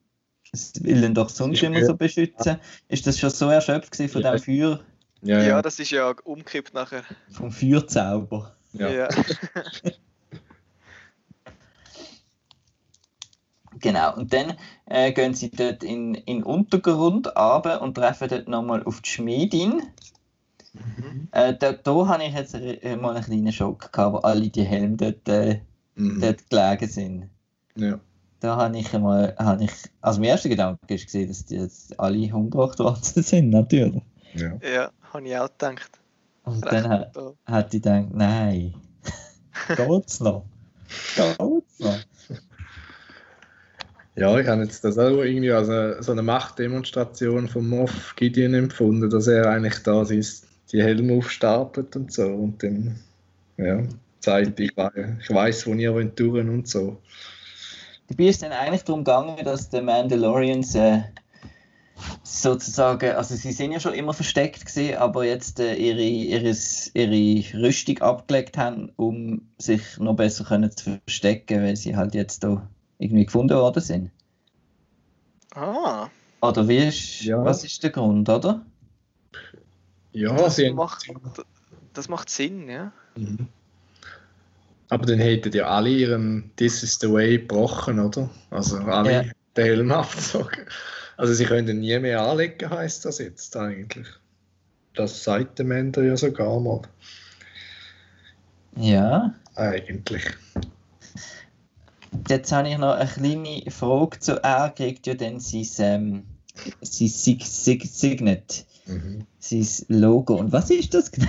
[0.53, 2.59] Es will ihn doch sonst immer so beschützen.
[2.89, 4.33] Ist das schon so erschöpft gewesen von Ja.
[4.33, 4.81] dem Feuer,
[5.23, 5.63] ja, Ja, ja.
[5.63, 7.03] das ist ja umgekippt nachher.
[7.31, 8.55] vom Feuerzauber?
[8.75, 8.89] ja.
[8.91, 9.09] Ja.
[13.81, 14.55] Genau, und dann
[14.87, 19.11] äh, gehen sie dort in, in den Untergrund runter und treffen dort nochmal auf die
[19.11, 19.83] Schmiedin.
[21.33, 24.65] Äh, da, da habe ich jetzt äh, mal einen kleinen Schock gehabt, wo alle die
[24.65, 25.61] Helme dort, äh,
[25.95, 26.21] Mhm.
[26.21, 27.31] dort gelegen sind.
[27.77, 27.99] ja.
[28.41, 31.99] Da habe ich einmal, habe ich, also mein erster Gedanke ist gesehen, dass die jetzt
[31.99, 34.01] alle umgebracht worden sind, natürlich.
[34.35, 34.53] ja.
[34.63, 35.91] ja, habe ich auch gedacht.
[36.45, 37.35] Und Recht dann hat, brutal.
[37.47, 38.75] hat ich gedacht, nein,
[39.77, 40.45] geht's noch?
[41.17, 41.99] Geht's noch?
[44.19, 48.55] Ja, ich habe jetzt das auch irgendwie als eine, so eine Machtdemonstration von Moff Gideon
[48.55, 50.25] empfunden, dass er eigentlich da sein,
[50.73, 52.99] die Helme aufstapelt und so und dann
[53.57, 53.83] ja,
[54.21, 57.01] zeigt, ich, ich weiß, wo ihr durch und so.
[58.09, 61.03] Dabei ist dann eigentlich darum gegangen, dass die Mandalorians äh,
[62.23, 67.63] sozusagen, also sie sind ja schon immer versteckt gewesen, aber jetzt äh, ihre, ihres, ihre
[67.63, 72.69] Rüstung abgelegt haben, um sich noch besser können zu verstecken, weil sie halt jetzt da
[72.99, 74.11] irgendwie gefunden worden sind.
[75.55, 76.09] Ah,
[76.41, 77.45] Oder wie ist, Ja.
[77.45, 78.65] was ist der Grund, oder?
[80.13, 81.07] Ja, das sie macht,
[81.95, 82.93] das macht Sinn, ja.
[83.17, 83.49] Mhm.
[84.89, 88.31] Aber dann hätten ja alle ihren This is the way gebrochen, oder?
[88.51, 89.23] Also alle Ja.
[89.57, 90.67] den Helm abgezogen.
[91.17, 94.07] Also sie können nie mehr anlegen, heißt das jetzt eigentlich.
[94.95, 96.83] Das sagt der Mender ja sogar mal.
[98.77, 99.35] Ja.
[99.57, 100.25] Eigentlich.
[102.29, 106.25] Jetzt habe ich noch eine kleine Frage zu er kriegt ja dann sein, ähm,
[106.83, 109.27] sein Sig Sig Signet, Mhm.
[109.39, 110.35] sein Logo.
[110.37, 111.27] Und was ist das genau?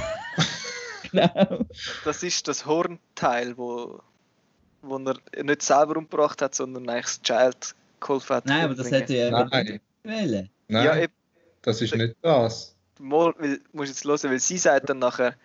[1.11, 1.65] genau.
[2.05, 3.99] Das ist das Hornteil, wo,
[4.81, 8.45] wo er nicht selber umgebracht hat, sondern eigentlich das Child geholfen hat.
[8.45, 9.65] Nein, aber das hätte er Nein.
[9.65, 10.49] nicht wollen.
[10.69, 11.13] Nein, Ja, eben,
[11.61, 12.75] das ist nicht das.
[12.99, 15.35] mal, weil, musst jetzt hören, weil sie sagt dann nachher,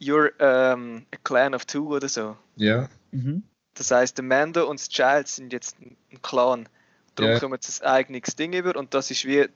[0.00, 0.32] you're
[0.74, 2.36] um, a clan of two oder so.
[2.56, 2.88] Ja.
[3.12, 3.42] Mhm.
[3.74, 6.68] Das heißt, der Mando und das Child sind jetzt ein Clan.
[7.14, 7.38] Darum Ja.
[7.40, 9.48] kommen sie ein eigenes Ding über und das ist wie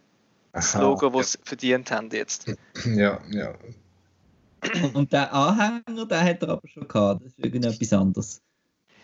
[0.52, 2.46] das Aha, Logo, das sie verdient haben jetzt.
[2.84, 3.54] Ja, ja.
[4.92, 7.22] Und, der Anhänger, den hat er aber schon gehabt.
[7.24, 8.42] Das ist irgendetwas anderes.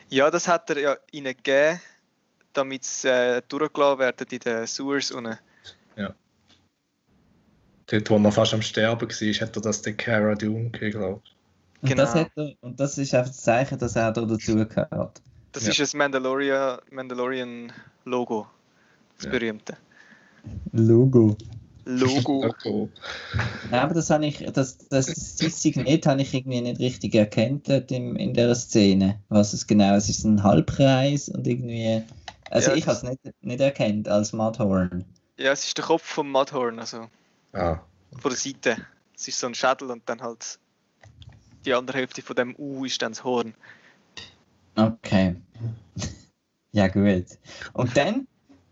[0.08, 1.80] Ja, das hat er ja ihnen gegeben,
[2.52, 5.38] damit sie äh, durchgelassen werden in den Sewers unten.
[7.86, 11.20] Dort, wo er fast am Sterben war, hat er das der Cara Dune gegeben, glaube
[11.24, 11.36] ich.
[11.84, 12.02] Und, Genau.
[12.02, 15.20] das hat er, und das ist einfach das Zeichen, dass er da dazugehört.
[15.52, 15.70] Das Ja.
[15.70, 17.70] ist das Mandalorian, Mandalorian
[18.06, 18.46] Logo.
[19.18, 19.32] Das Ja.
[19.32, 19.76] berühmte.
[20.72, 21.36] Logo.
[21.84, 22.44] Logo.
[22.64, 22.88] Okay.
[23.70, 28.16] Nein, aber das habe ich, das, das Signet habe ich irgendwie nicht richtig erkannt im,
[28.16, 29.20] in der Szene.
[29.28, 30.08] Was es genau ist.
[30.08, 32.02] Es ist ein Halbkreis und irgendwie.
[32.50, 35.04] Also Ja, ich habe es nicht, nicht erkannt als Mudhorn.
[35.38, 37.08] ja, es ist der Kopf vom Mudhorn, also
[37.52, 37.78] Ah,
[38.18, 38.76] von der Seite.
[39.14, 40.58] Es ist so ein Schädel und dann halt
[41.64, 43.54] die andere Hälfte von dem U ist dann das Horn.
[44.76, 45.36] Okay.
[46.72, 47.26] ja, gut.
[47.72, 48.26] Und dann,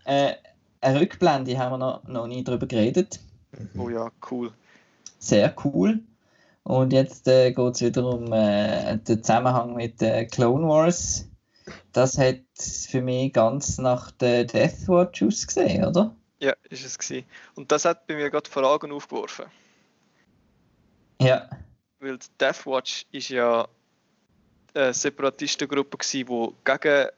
[0.04, 0.34] äh,
[0.80, 3.20] eine Rückblende haben wir noch, noch nie drüber geredet.
[3.76, 4.52] Oh ja, cool.
[5.18, 6.00] Sehr cool.
[6.64, 11.28] Und jetzt äh, geht es wieder um äh, den Zusammenhang mit äh, Clone Wars.
[11.92, 16.14] Das hat für mich ganz nach der Death Watch ausgesehen, oder?
[16.40, 17.24] Ja, ist es gewesen.
[17.54, 19.46] Und das hat bei mir gerade Fragen aufgeworfen.
[21.20, 21.48] Ja.
[22.02, 23.68] Weil die Death Watch ist ja
[24.74, 27.08] eine Separatistengruppe die gegen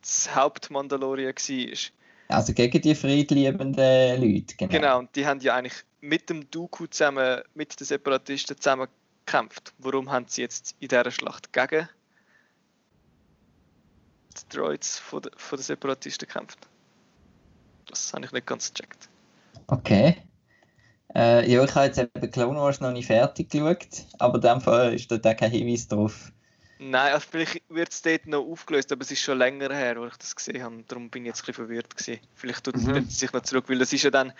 [0.00, 1.92] das Hauptmandalorien war.
[2.28, 4.56] Also gegen die friedliebenden Leute.
[4.56, 4.72] Genau.
[4.72, 8.88] Genau, und die haben ja eigentlich mit dem Dooku zusammen, mit den Separatisten zusammen
[9.26, 9.74] gekämpft.
[9.78, 11.86] Warum haben sie jetzt in dieser Schlacht gegen
[14.36, 16.58] die Droids von, der- von den Separatisten gekämpft?
[17.88, 19.08] Das habe ich nicht ganz gecheckt.
[19.66, 20.16] Okay.
[21.14, 24.60] Äh, ja, ich habe jetzt eben Clone Wars noch nicht fertig geschaut, aber in dem
[24.60, 26.32] Fall ist da kein Hinweis drauf.
[26.80, 30.06] Nein, also vielleicht wird es dort noch aufgelöst, aber es ist schon länger her, wo
[30.06, 30.82] ich das gesehen habe.
[30.88, 31.96] Darum bin ich jetzt ein bisschen verwirrt.
[31.96, 32.20] Gewesen.
[32.34, 33.06] Vielleicht tut Mhm.
[33.08, 34.32] es sich noch zurück, weil das ist ja dann.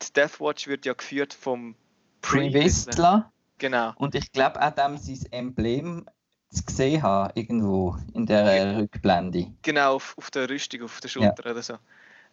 [0.00, 1.74] Die Death Watch wird ja geführt vom
[2.22, 3.30] Pre-Vistler.
[3.58, 3.92] Genau.
[3.96, 6.06] Und ich glaube auch dem sein Emblem
[6.50, 9.52] zu gesehen haben, irgendwo in der Rückblende.
[9.62, 11.78] Genau, auf, auf der Rüstung, auf der Schulter oder so.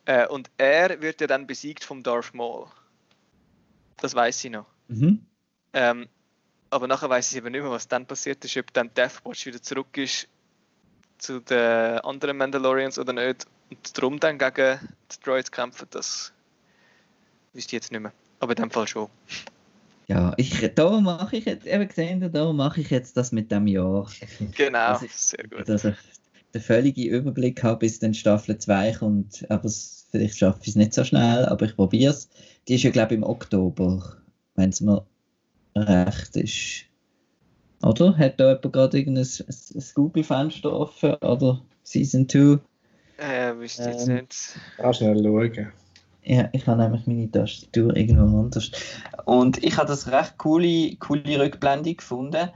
[0.05, 2.67] Äh, und er wird ja dann besiegt vom Darth Maul.
[4.01, 4.65] Das weiß ich noch.
[4.87, 5.25] Mhm.
[5.73, 6.07] Ähm,
[6.69, 9.45] aber nachher weiß ich eben nicht mehr, was dann passiert ist, ob dann Death Watch
[9.45, 10.27] wieder zurück ist
[11.17, 13.45] zu den anderen Mandalorians oder nicht.
[13.69, 14.79] Und darum dann gegen
[15.11, 16.31] die Droids kämpfen, das
[17.53, 18.13] wüsste ich jetzt nicht mehr.
[18.39, 19.09] Aber in dem Fall schon.
[20.07, 23.67] Ja, ich, da mache ich jetzt, eben gesehen, da mache ich jetzt das mit dem
[23.67, 24.09] Jahr.
[24.55, 25.67] Genau, ist- sehr gut.
[25.69, 25.95] Dass ich
[26.53, 29.45] den völligen Überblick habe, bis dann Staffel 2 kommt.
[29.51, 32.29] Aber es, vielleicht schaffe ich es nicht so schnell, aber ich probiere es.
[32.67, 34.17] Die ist ja, glaube ich, im Oktober,
[34.55, 35.05] wenn es mir
[35.75, 36.85] recht ist.
[37.81, 38.17] Oder?
[38.17, 39.45] Hat da jemand gerade irgendein ein-
[39.75, 41.13] ein Google-Fenster offen?
[41.15, 42.59] Oder Season 2?
[43.17, 44.59] Äh, wüsste ich jetzt Ähm, nicht.
[44.77, 45.71] Auch schnell schauen.
[46.23, 48.71] Ja, ich habe nämlich meine Tastatur irgendwo anders.
[49.25, 52.49] Und ich habe das recht coole, coole Rückblende gefunden.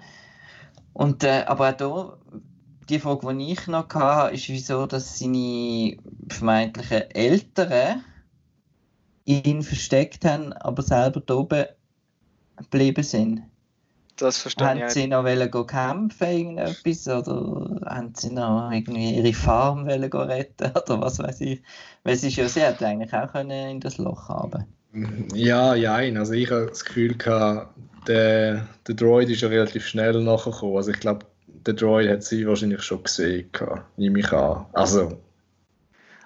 [0.94, 2.18] Und, äh, aber auch da,
[2.90, 5.98] die Frage, die ich noch hatte, ist, wieso dass seine
[6.30, 8.04] vermeintlichen Eltern
[9.26, 11.66] ihn versteckt haben, aber selber da oben
[12.58, 13.44] geblieben sind.
[14.18, 15.10] Das verstehe Haben ich sie nicht.
[15.10, 17.08] noch wollen kämpfen, irgendetwas?
[17.08, 20.72] Oder haben sie noch irgendwie ihre Farm wollen retten?
[20.78, 21.64] Oder was weiß ich?
[22.04, 24.66] Weil sie, ja, sie hätte eigentlich auch können in das Loch haben
[25.34, 27.76] Ja, ja, also ich habe das Gefühl gehabt,
[28.08, 30.78] der, der Droid ist ja relativ schnell nachgekommen.
[30.78, 31.26] Also ich glaube,
[31.66, 33.50] der Droid hat sie wahrscheinlich schon gesehen,
[33.98, 34.66] nehme ich an.
[34.74, 35.18] Also,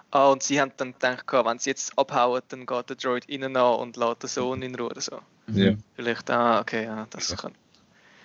[0.10, 3.58] Ah, und sie haben dann gedacht, wenn sie jetzt abhauen, dann geht der Droid innen
[3.58, 4.88] an und lässt den Sohn in Ruhe.
[4.88, 5.20] oder So.
[5.48, 5.74] ja.
[5.96, 7.54] Vielleicht, ah, okay, ja, das kann.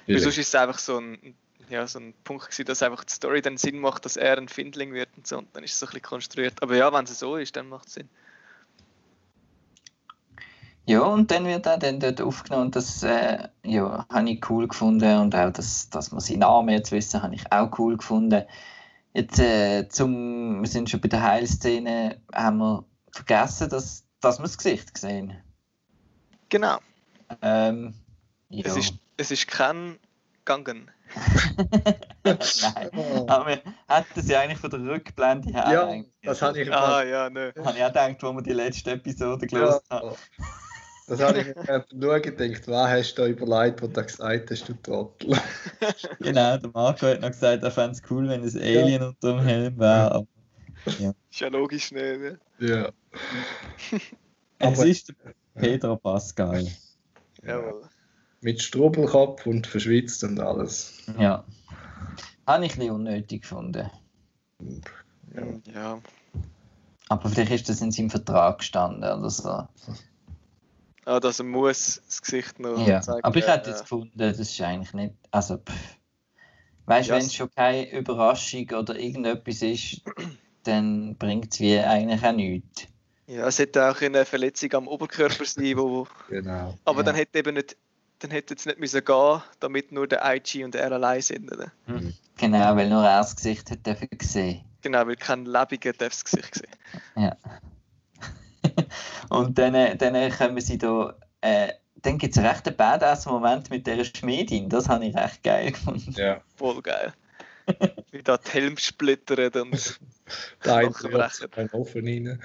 [0.06, 1.34] Weil sonst ist es einfach so ein,
[1.68, 4.48] ja, so ein Punkt gewesen, dass einfach die Story dann Sinn macht, dass er ein
[4.48, 5.38] Findling wird und so.
[5.38, 6.62] Und dann ist es so ein bisschen konstruiert.
[6.62, 8.08] Aber ja, wenn es so ist, dann macht es Sinn.
[10.84, 12.66] Ja, und dann wird er dann dort aufgenommen.
[12.66, 15.18] und Das äh, ja, habe ich cool gefunden.
[15.18, 18.42] Und auch, dass, dass wir seinen Namen jetzt wissen, habe ich auch cool gefunden.
[19.14, 24.44] Jetzt, äh, zum, wir sind schon bei der Heilszene, haben wir vergessen, dass, dass wir
[24.44, 25.34] das Gesicht sehen.
[26.48, 26.78] Genau.
[27.42, 27.94] Ähm,
[28.48, 28.66] ja.
[28.66, 29.98] Es, ist, es ist kein
[30.44, 30.90] Gangen.
[32.24, 32.90] Nein,
[33.28, 35.68] aber wir hätten ja eigentlich von der Rückblende her.
[35.72, 37.52] Ja, eigentlich- das habe ich Ah, ja, nö.
[37.64, 40.16] habe ich auch gedacht, wo wir die letzte Episode ja, gelesen haben.
[41.12, 44.68] Das habe ich dem Schauen gedacht, was hast du da überlegt, wo du gesagt hast,
[44.68, 45.36] du Trottel?
[46.20, 49.40] genau, der Marco hat noch gesagt, er fände es cool, wenn es Alien unter dem
[49.40, 50.12] Helm wäre.
[50.12, 50.26] aber
[50.86, 52.20] Ist ja logisch nicht.
[52.20, 52.38] Ne?
[52.60, 52.90] Ja.
[54.58, 55.12] Es Aber- ist
[55.54, 56.66] Pedro Pascal.
[57.42, 57.82] Jawohl.
[58.40, 60.94] Mit Strubelkopf und verschwitzt und alles.
[61.18, 61.44] Ja.
[62.46, 63.90] Habe ich ein bisschen unnötig gefunden.
[65.72, 66.00] Ja.
[67.08, 69.68] Aber vielleicht ist das in seinem Vertrag gestanden oder so.
[71.04, 73.00] Ah, dass er muss das Gesicht noch Ja.
[73.00, 73.24] zeigen.
[73.24, 75.14] Aber ich hätte jetzt gefunden, das ist eigentlich nicht.
[75.30, 75.96] Also, pff.
[76.86, 80.02] weißt du, wenn es schon keine Überraschung oder irgendetwas ist,
[80.62, 82.86] dann bringt es wie eigentlich auch nichts.
[83.26, 86.76] Ja, es hätte auch eine Verletzung am Oberkörper sein, wo, Genau.
[86.84, 87.02] aber Ja.
[87.04, 87.76] dann hätte eben nicht,
[88.18, 91.50] dann hätte es nicht müssen gehen, damit nur der IG und er allein sind.
[91.50, 91.72] Oder?
[92.36, 94.64] Genau, weil nur er das Gesicht hat dürfen sehen.
[94.82, 96.70] Genau, weil kein Lebiger darf das Gesicht sehen.
[97.16, 97.36] Ja.
[99.30, 101.14] Und dann, dann kommen sie da.
[101.40, 104.68] Äh, dann gibt es einen recht Badass-Moment mit dieser Schmiedin.
[104.68, 106.12] Das habe ich recht geil gefunden.
[106.16, 106.40] Ja.
[106.56, 107.12] Voll geil.
[108.10, 110.00] Wie da die Helm splittern und
[110.66, 111.48] rührt brechen.
[111.54, 112.42] einen Ofen rein.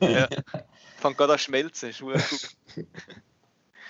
[0.00, 0.28] ja.
[0.98, 1.90] fängt gerade an zu schmelzen.
[1.90, 2.56] Ist.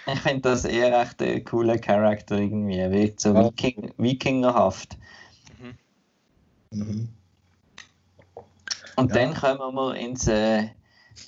[0.07, 2.79] Ich finde das eher echt ein cooler Charakter irgendwie.
[2.91, 3.45] Wirkt so Ja.
[3.45, 4.97] Viking, Wikingerhaft.
[6.71, 7.09] Mhm.
[8.97, 9.15] Und Ja.
[9.15, 10.27] dann kommen wir ins.
[10.27, 10.69] Äh,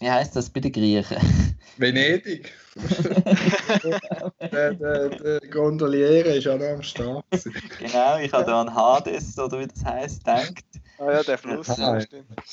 [0.01, 1.18] wie heißt das bei den Griechen?
[1.77, 2.53] Venedig.
[4.40, 7.24] der, der, der Gondoliere ist auch noch am Start.
[7.79, 10.64] genau, ich habe da an Hades oder wie das heißt, gedacht.
[10.98, 11.68] Ah ja, der Fluss.
[11.77, 11.98] Ja.
[11.98, 12.05] Ja.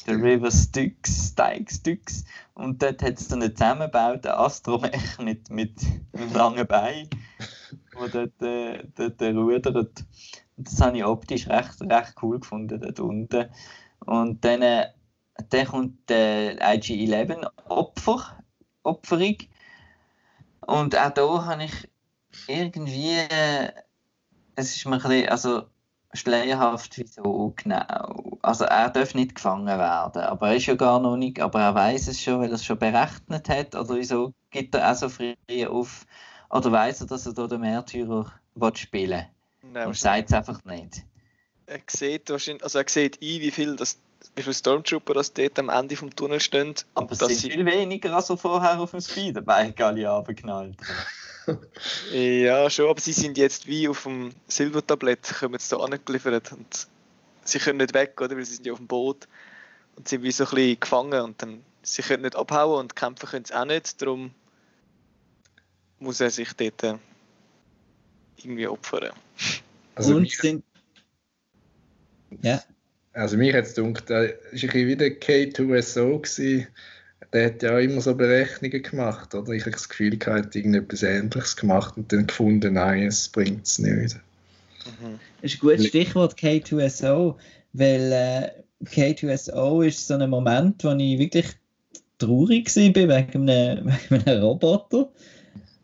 [0.07, 2.25] Der River Styx, Styx, Styx.
[2.53, 5.73] Und dort hat es dann einen zusammengebauten Astromech mit, mit
[6.13, 7.09] einem langen Bein,
[7.99, 9.75] der dort, äh, dort äh, rudert.
[9.75, 10.05] Und
[10.57, 13.49] das habe ich optisch recht, recht cool gefunden dort unten.
[14.05, 14.87] Und dann, äh,
[15.49, 18.43] dann kommt der IG-11 Opfer,
[18.83, 19.37] Opferung.
[20.61, 21.89] Und auch da habe ich
[22.47, 23.71] irgendwie, äh,
[24.55, 25.63] es ist mir ein bisschen, also
[26.13, 28.37] schleierhaft, wieso genau.
[28.41, 31.75] Also er darf nicht gefangen werden, aber er ist ja gar noch nicht, aber er
[31.75, 33.75] weiß es schon, weil er es schon berechnet hat.
[33.75, 35.35] Oder wieso gibt er auch so früh
[35.67, 36.05] auf?
[36.49, 39.25] Oder weiß er, dass er da den Märtyrer will spielen
[39.61, 41.03] Nein, und sagt es einfach nicht.
[41.65, 43.99] er sieht wahrscheinlich, also er sieht ein, wie viel, das,
[44.35, 46.75] wie viele Stormtrooper das dort am Ende vom Tunnel stehen.
[46.93, 50.77] Aber es sind sie, viel weniger als er vorher auf dem Speederbike alle runtergeknallt
[52.11, 56.87] ja, schon, aber sie sind jetzt wie auf dem Silbertablett, kommen sie da angeliefert und
[57.43, 58.35] sie können nicht weg, oder?
[58.35, 59.27] Weil sie sind ja auf dem Boot
[59.95, 63.29] und sind wie so ein bisschen gefangen und dann, sie können nicht abhauen und kämpfen
[63.29, 64.33] können sie auch nicht, darum
[65.99, 66.97] muss er sich dort äh,
[68.37, 69.11] irgendwie opfern.
[69.95, 70.63] Also, und sind.
[72.41, 72.61] Ja,
[73.15, 76.21] also mich hat es gedacht, der war ein bisschen wie der K2SO.
[76.21, 76.67] Gewesen.
[77.33, 79.51] Der hat ja auch immer so Berechnungen gemacht, oder?
[79.53, 83.65] Ich habe das Gefühl, er hat irgendetwas Ähnliches gemacht und dann gefunden, nein, es bringt
[83.65, 84.15] es nicht.
[84.85, 85.19] Mhm.
[85.41, 87.35] Das ist ein gutes Stichwort K2SO,
[87.73, 91.47] weil äh, K2SO ist so ein Moment, wo ich wirklich
[92.19, 95.09] traurig war wegen einem, wegen einem Roboter.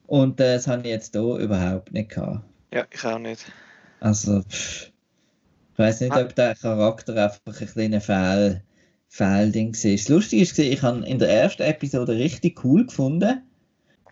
[0.08, 2.44] Und äh, das habe ich jetzt hier überhaupt nicht gehabt.
[2.74, 3.46] Ja, ich auch nicht.
[4.00, 4.91] Also, pff,
[5.82, 6.22] ich weiß nicht, Ah.
[6.22, 8.64] ob der Charakter einfach ein kleines Fehl,
[9.10, 9.92] Fehlding war.
[9.92, 13.42] Das Lustige ist, ich habe in der ersten Episode richtig cool gefunden,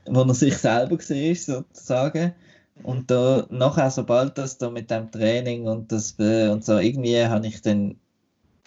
[0.06, 2.34] wo er sich selber gesehen ist, sozusagen.
[2.84, 7.24] Und da nachher, sobald das da mit dem Training und das äh, und so, irgendwie
[7.26, 7.98] habe ich dann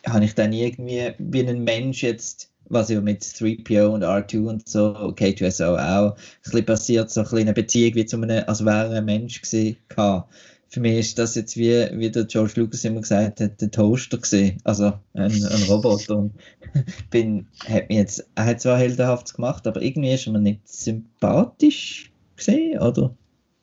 [0.07, 4.69] habe ich dann irgendwie wie ein Mensch jetzt, was ja mit 3PO und R2 und
[4.69, 8.97] so, K2SO auch, ein bisschen passiert, so ein eine Beziehung wie zu einem, als wäre
[8.97, 10.33] ein Mensch gewesen, gehabt.
[10.73, 14.17] Für mich ist das jetzt wie, wie der George Lucas immer gesagt hat, der Toaster
[14.17, 16.17] gesehen, also ein, ein Roboter.
[16.17, 16.33] Und
[17.11, 20.67] bin, hat mir jetzt, er hat zwar heldenhaft gemacht, aber irgendwie ist er mir nicht
[20.67, 23.15] sympathisch gesehen, oder?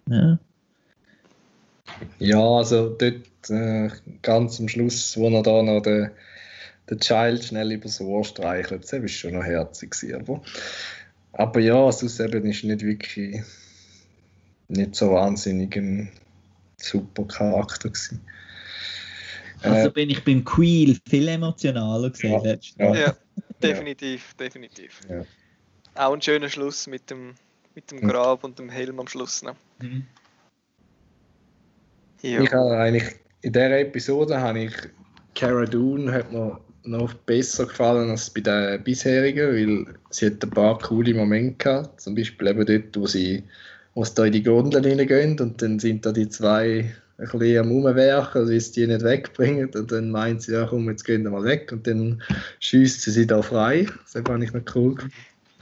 [0.08, 0.38] Ja.
[2.20, 3.90] Ja, also dort äh,
[4.22, 6.12] ganz am Schluss, wo er da noch den,
[6.92, 9.96] den Child schnell übers Ohr streichelt, das war schon noch herzig.
[10.14, 10.44] Aber,
[11.34, 13.42] aber ja, sonst eben ist nicht wirklich
[14.68, 16.12] nicht so wahnsinnig ein
[16.84, 18.22] super Charakter gewesen.
[19.62, 22.42] Also Äh, bin ich beim Queel viel emotionaler gesehen
[22.78, 22.96] Ja, ja.
[22.96, 23.16] Ja,
[23.62, 25.02] definitiv, definitiv.
[25.10, 25.26] Ja.
[25.96, 27.36] Auch ein schöner Schluss mit dem,
[27.76, 28.08] mit dem Mhm.
[28.08, 29.44] Grab und dem Helm am Schluss.
[29.44, 29.56] Ne?
[29.82, 30.06] Mhm.
[32.22, 32.42] Ja.
[32.42, 34.74] Ich habe eigentlich in dieser Episode habe ich
[35.36, 39.48] Cara Dune hat mir noch besser gefallen als bei den bisherigen,
[39.88, 42.02] weil sie hat ein paar coole Momente gehabt.
[42.02, 43.44] Zum Beispiel eben dort, wo sie,
[43.94, 47.58] wo sie da in die Gondel reingehen und dann sind da die zwei ein bisschen
[47.60, 51.24] am Rumwerken, also sie die nicht wegbringen und dann meint sie, ja komm, jetzt gehen
[51.24, 52.22] wir mal weg und dann
[52.60, 53.88] schießt sie sie da frei.
[54.04, 54.96] Das habe ich noch cool.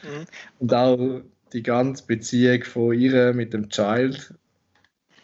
[0.03, 0.25] Mhm.
[0.59, 1.21] Und auch
[1.53, 4.33] die ganze Beziehung von ihr mit dem Child.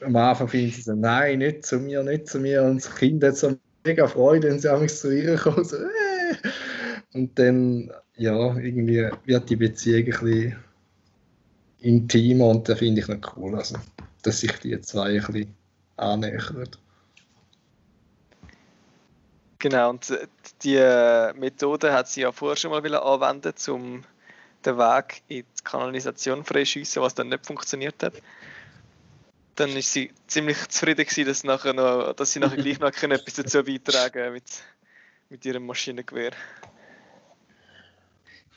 [0.01, 2.63] Am Anfang finden sie so, nein, nicht zu mir, nicht zu mir.
[2.63, 5.63] Und das Kind hat so mega Freude, wenn sie auch zu ihr kommen.
[5.63, 6.35] So, äh.
[7.13, 10.55] Und dann, ja, irgendwie wird die Beziehung ein bisschen
[11.83, 13.55] intimer und das finde ich noch cool.
[13.55, 13.75] Also,
[14.23, 15.55] dass sich die zwei ein bisschen
[15.97, 16.69] annähern.
[19.59, 20.27] Genau, und äh,
[20.61, 24.03] die äh, Methode hat sie ja vorher schon mal anwenden, um
[24.65, 28.13] den Weg in die Kanalisation freischiessen, was dann nicht funktioniert hat.
[29.55, 33.35] Dann ist sie ziemlich zufrieden gewesen, dass, nachher noch, dass sie nachher gleich noch etwas
[33.35, 34.43] dazu beitragen mit,
[35.29, 36.31] mit ihrem Maschinengewehr.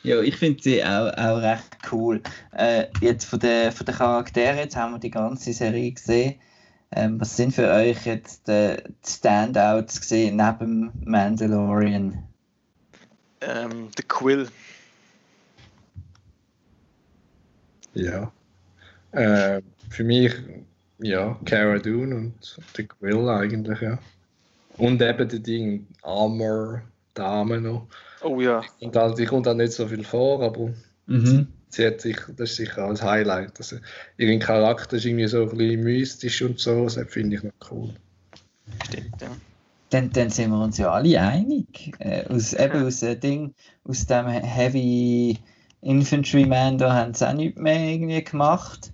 [0.07, 2.21] Ja, ich finde sie auch, auch recht cool.
[2.53, 6.35] Äh, jetzt von den, von den Charakteren, jetzt haben wir die ganze Serie gesehen.
[6.91, 12.23] Ähm, was sind für euch jetzt äh, die Standouts gesehen neben Mandalorian?
[13.41, 14.47] Ähm, der Quill.
[17.93, 18.31] Ja.
[19.11, 20.33] Äh, für mich,
[20.99, 23.99] ja, Cara Dune und der Quill eigentlich, ja.
[24.77, 26.81] Und eben der Ding, Armor,
[27.13, 27.87] Dame noch.
[28.21, 28.61] Oh ja.
[28.79, 30.73] Und halt, die kommt auch nicht so viel vor, aber
[31.07, 31.47] Mhm.
[31.69, 33.57] sie hat sich, das ist sicher ein Highlight.
[33.57, 33.77] Also,
[34.17, 37.93] ihren Charakter ist irgendwie so ein bisschen mystisch und so, das finde ich noch cool.
[38.85, 39.29] Stimmt, ja.
[39.89, 41.93] Dann, dann sind wir uns ja alle einig.
[41.99, 43.53] Äh, aus, eben aus, äh, Ding,
[43.85, 45.37] aus dem Heavy
[45.81, 48.91] Infantryman da haben sie auch nichts mehr irgendwie gemacht.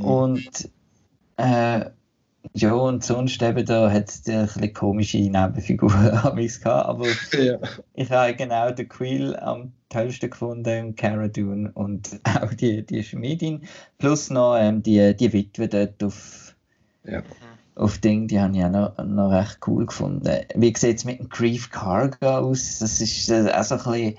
[0.00, 0.68] Und
[1.36, 1.84] äh,
[2.52, 7.58] ja, und sonst eben da hat es ein bisschen komische Nebenfiguren amigs gehabt, aber Ja.
[7.94, 13.62] ich habe genau den Quill am tollsten gefunden, Cara Dune und auch die, die Schmiedin,
[13.98, 16.54] plus noch ähm, die, die Witwe dort auf,
[17.04, 17.22] Ja.
[17.76, 20.28] auf Ding, die habe ich auch noch, noch recht cool gefunden.
[20.54, 22.78] Wie sieht es mit dem Grief Karga aus?
[22.78, 24.18] Das ist äh, auch so ein bisschen,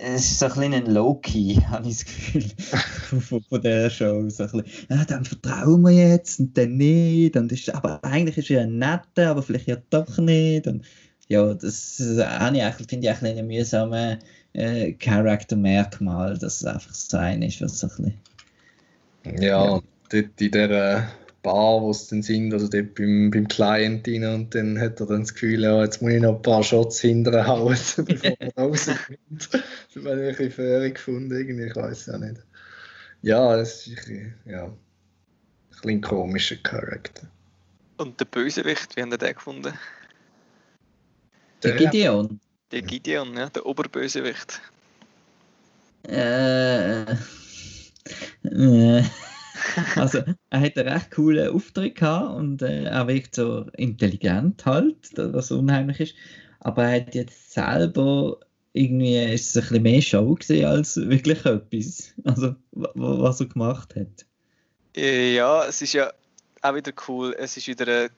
[0.00, 4.28] es ist so ein bisschen ein Low-Key, habe ich das Gefühl, von, von der Show.
[4.28, 7.36] So ein bisschen, ja, dann vertrauen wir jetzt und dann nicht.
[7.36, 10.66] Und ist, aber eigentlich ist er ein netter, aber vielleicht ja doch nicht.
[10.66, 10.84] Und
[11.28, 14.18] ja, das finde ich auch ein bisschen ein mühsames
[14.52, 18.14] äh, Charaktermerkmal, dass es einfach so ein ist, was so ein
[19.24, 19.80] bisschen Ja, Ja.
[20.12, 21.08] in der
[21.46, 25.06] Bar, wo sie dann sind, also dort beim, beim Client rein, und dann hat er
[25.06, 28.52] dann das Gefühl, ja, jetzt muss ich noch ein paar Shots hinterher hauen, bevor er
[28.56, 28.98] rauskommt.
[29.30, 29.60] Das habe
[29.94, 32.42] ich ein bisschen fair gefunden, irgendwie, ich weiß ja nicht.
[33.22, 34.72] Ja, es ist ein bisschen, ja, ein
[35.70, 37.28] bisschen komischer Charakter.
[37.98, 39.72] Und der Bösewicht, wie haben wir den gefunden?
[41.62, 42.40] Der Der- Gideon.
[42.72, 44.60] Der Gideon, ja, der Oberbösewicht.
[46.08, 47.02] Äh,
[48.42, 49.02] äh,
[49.96, 54.96] also, er hat einen recht coolen Auftritt gehabt und äh, er wirkt so intelligent halt,
[55.16, 56.14] was unheimlich ist.
[56.60, 58.38] Aber er hat jetzt selber
[58.72, 62.14] irgendwie ist es ein bisschen mehr Show gesehen als wirklich etwas.
[62.24, 64.26] Also, wa- wa- was er gemacht hat.
[64.94, 66.12] Äh, Ja, es ist ja
[66.62, 67.34] auch wieder cool.
[67.38, 68.10] Es ist wieder eine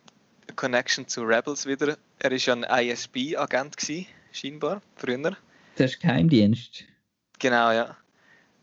[0.56, 1.96] Connection zu Rebels wieder.
[2.18, 3.76] Er ist ja ein ISB-Agent
[4.32, 5.36] scheinbar, früher.
[5.76, 6.84] Das ist Geheimdienst.
[7.38, 7.96] Genau, ja.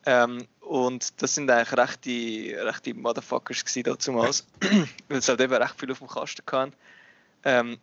[0.06, 4.48] Ähm, und das sind eigentlich rechte, rechte Motherfuckers gewesen damals.
[5.10, 6.74] Weil sie halt eben recht viel auf dem Kasten hatten.
[7.44, 7.78] Ähm,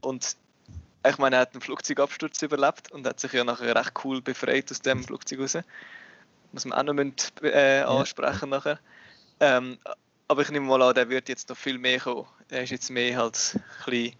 [0.00, 0.36] und
[1.04, 4.70] ich meine, er hat einen Flugzeugabsturz überlebt und hat sich ja nachher recht cool befreit
[4.70, 5.58] aus dem Flugzeug raus.
[6.52, 8.78] Muss man auch noch müssen, äh, ansprechen nachher.
[9.40, 9.78] Ähm,
[10.28, 12.26] aber ich nehme mal an, der wird jetzt noch viel mehr kommen.
[12.48, 14.16] Er ist jetzt mehr halt ein bisschen,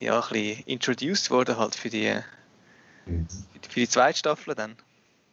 [0.00, 2.18] ja, ein bisschen introduced worden halt für die,
[3.06, 4.76] für die zweite Staffel dann.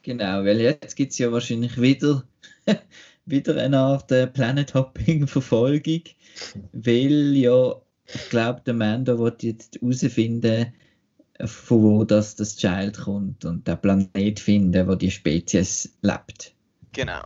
[0.04, 2.24] Genau, weil jetzt gibt es ja wahrscheinlich wieder,
[3.26, 6.02] wieder eine Art äh, Planet Hopping Verfolgung,
[6.72, 7.76] weil ja,
[8.06, 10.74] ich glaube, der Mando wird jetzt herausfinden,
[11.46, 16.54] von wo das, das Child kommt und den Planet finden, wo die Spezies lebt.
[16.94, 17.22] Genau.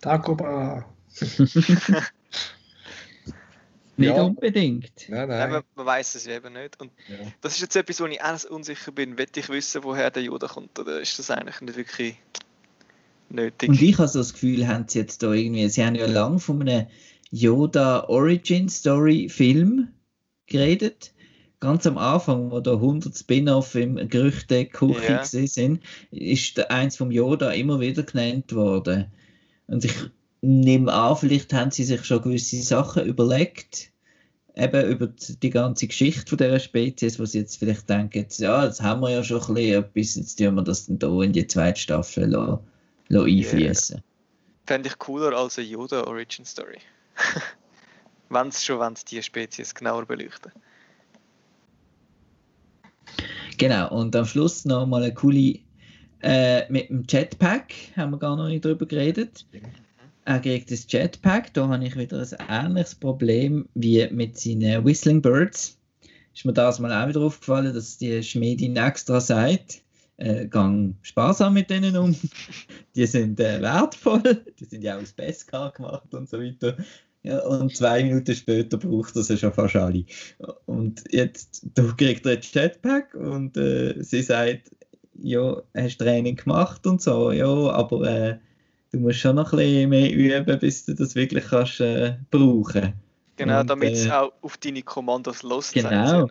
[0.00, 0.84] Dagobah!
[3.96, 4.22] Nicht Ja.
[4.22, 5.08] unbedingt.
[5.08, 5.50] Nein, Nein, nein.
[5.50, 6.80] man, man weiß es eben nicht.
[6.80, 7.16] Und Ja.
[7.40, 9.16] das ist jetzt etwas, wo ich auch unsicher bin.
[9.16, 12.16] Will ich wissen, woher der Yoda kommt, oder ist das eigentlich nicht wirklich
[13.30, 13.68] nötig?
[13.68, 16.38] Und ich habe so das Gefühl, haben sie jetzt da irgendwie, sie haben ja lange
[16.38, 16.86] von einem
[17.30, 19.88] Yoda Origin Story Film
[20.46, 21.12] geredet.
[21.58, 25.18] Ganz am Anfang, wo da 100 Spin-off im Gerüchte-Kuchi Ja.
[25.22, 29.06] gesehen sind, ist der eins vom Yoda immer wieder genannt worden.
[29.66, 29.94] Und ich
[30.46, 33.90] nehme an, vielleicht haben sie sich schon gewisse Sachen überlegt,
[34.54, 38.80] eben über die, ganze Geschichte von dieser Spezies, wo sie jetzt vielleicht denken, ja, das
[38.80, 41.46] haben wir ja schon ein bisschen etwas, jetzt tun wir das dann da in die
[41.46, 42.58] zweite Staffel lassen,
[43.08, 44.02] lassen einfließen.
[44.66, 46.78] Fände ich cooler als eine Yoda Origin Story.
[48.28, 50.52] wenn es schon wollen, die Spezies genauer beleuchten.
[53.58, 55.60] Genau, und am Schluss noch mal eine coole
[56.22, 59.46] Äh, mit dem Jetpack haben wir gar noch nicht drüber geredet.
[60.26, 61.54] Er kriegt das Jetpack.
[61.54, 65.78] Da habe ich wieder ein ähnliches Problem wie mit seinen Whistling Birds.
[66.34, 69.82] Ist mir das mal auch wieder aufgefallen, dass die Schmiedin extra sagt,
[70.16, 72.16] äh, gang sparsam mit denen um.
[72.96, 76.76] Die sind äh, wertvoll, die sind ja auch aus Beskar gemacht und so weiter.
[77.22, 80.04] Ja, und zwei Minuten später braucht er sie schon fast alle.
[80.64, 84.70] Und jetzt da kriegt er ein Jetpack und äh, sie sagt,
[85.14, 88.38] ja, hast Training gemacht und so, ja, aber äh,
[88.96, 92.94] du musst schon noch ein bisschen mehr üben, bis du das wirklich kannst äh, brauchen.
[93.36, 96.28] Genau, damit es äh, auch auf deine Kommandos los Genau.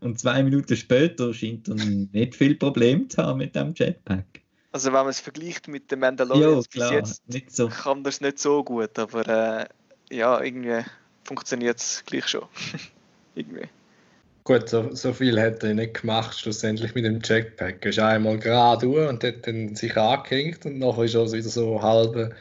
[0.00, 4.42] Und zwei Minuten später scheint er nicht viel Problem zu haben mit dem Jetpack.
[4.70, 7.68] Also wenn man es vergleicht mit dem Mandalorian bis jetzt, nicht so.
[7.68, 9.66] kann das nicht so gut, aber äh,
[10.14, 10.84] ja, irgendwie
[11.24, 12.44] funktioniert es gleich schon.
[13.34, 13.68] irgendwie.
[14.48, 17.84] Gut, so, so, viel hat er nicht gemacht, schlussendlich mit dem Jetpack.
[17.84, 21.82] Er ist einmal gerade und hat dann sich angehängt und nachher ist er wieder so
[21.82, 22.34] halb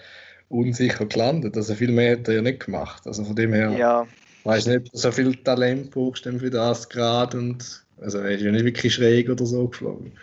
[0.48, 1.58] unsicher gelandet.
[1.58, 3.06] Also viel mehr hat er ja nicht gemacht.
[3.06, 3.76] Also von dem her.
[3.78, 4.08] Ja,
[4.46, 8.54] weiß nicht, so viel Talent brauchst du für das gerade und also er ist ja
[8.54, 10.14] nicht wirklich schräg oder so geflogen.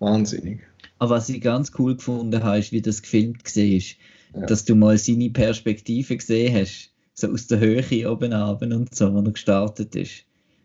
[0.00, 0.62] Wahnsinnig.
[0.98, 3.62] Aber was ich ganz cool gefunden habe, ist, wie das gefilmt war.
[3.62, 4.46] Ja.
[4.48, 9.14] Dass du mal seine Perspektive gesehen hast, so aus der Höhe oben runter und so,
[9.14, 10.24] wo er gestartet ist.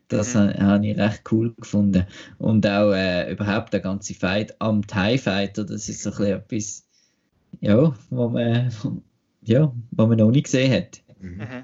[0.10, 0.54] Das mhm.
[0.60, 2.06] habe ich recht cool gefunden.
[2.38, 6.86] Und auch äh, überhaupt der ganze Fight am TIE Fighter, das ist so ein etwas,
[7.62, 8.72] ja, wo man,
[9.44, 11.02] ja, wo man noch nicht gesehen hat.
[11.20, 11.38] Mhm.
[11.38, 11.64] mhm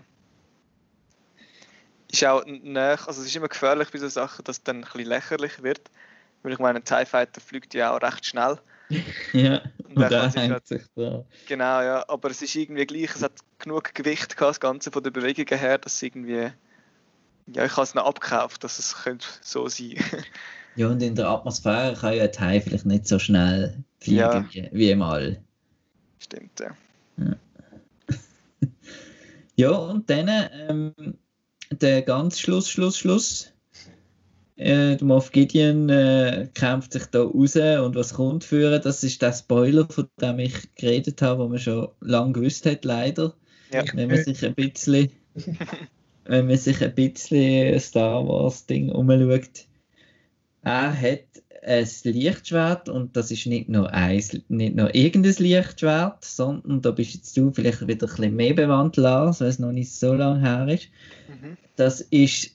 [2.15, 4.81] ist auch näher, also es ist immer gefährlich bei so Sachen, dass es dann ein
[4.81, 5.89] bisschen lächerlich wird.
[6.43, 8.59] Weil ich meine, ein TIE Fighter fliegt ja auch recht schnell.
[9.33, 11.25] ja, und, und da hängt sich da.
[11.47, 15.01] Genau, ja, aber es ist irgendwie gleich, es hat genug Gewicht gehabt, das Ganze von
[15.01, 16.51] der Bewegung her, dass es irgendwie,
[17.47, 19.95] ja, ich habe es noch abgekauft, dass es könnte so sein
[20.75, 24.45] Ja, und in der Atmosphäre kann ja ein Teil vielleicht nicht so schnell fliegen ja.
[24.51, 25.41] wie, wie im All.
[26.19, 26.75] Stimmt, ja.
[27.17, 27.35] Ja,
[29.55, 30.93] ja und dann ähm,
[31.71, 33.51] der ganz Schluss, Schluss, Schluss.
[34.57, 39.21] Äh, der Moff Gideon äh, kämpft sich da raus und was kommt für das ist
[39.21, 43.33] der Spoiler, von dem ich geredet habe, wo man schon lange gewusst hat, leider.
[43.71, 43.83] Ja.
[43.93, 45.09] Wenn man sich ein bisschen
[46.25, 49.67] wenn man sich ein bisschen Star Wars Ding umschaut.
[50.63, 51.25] Er hat
[51.63, 57.15] ein Lichtschwert und das ist nicht nur, ein, nicht nur irgendein Lichtschwert, sondern da bist
[57.15, 60.41] jetzt du vielleicht wieder ein bisschen mehr bewandt, Lars, weil es noch nicht so lange
[60.41, 60.89] her ist.
[61.27, 61.57] Mhm.
[61.75, 62.51] Das ist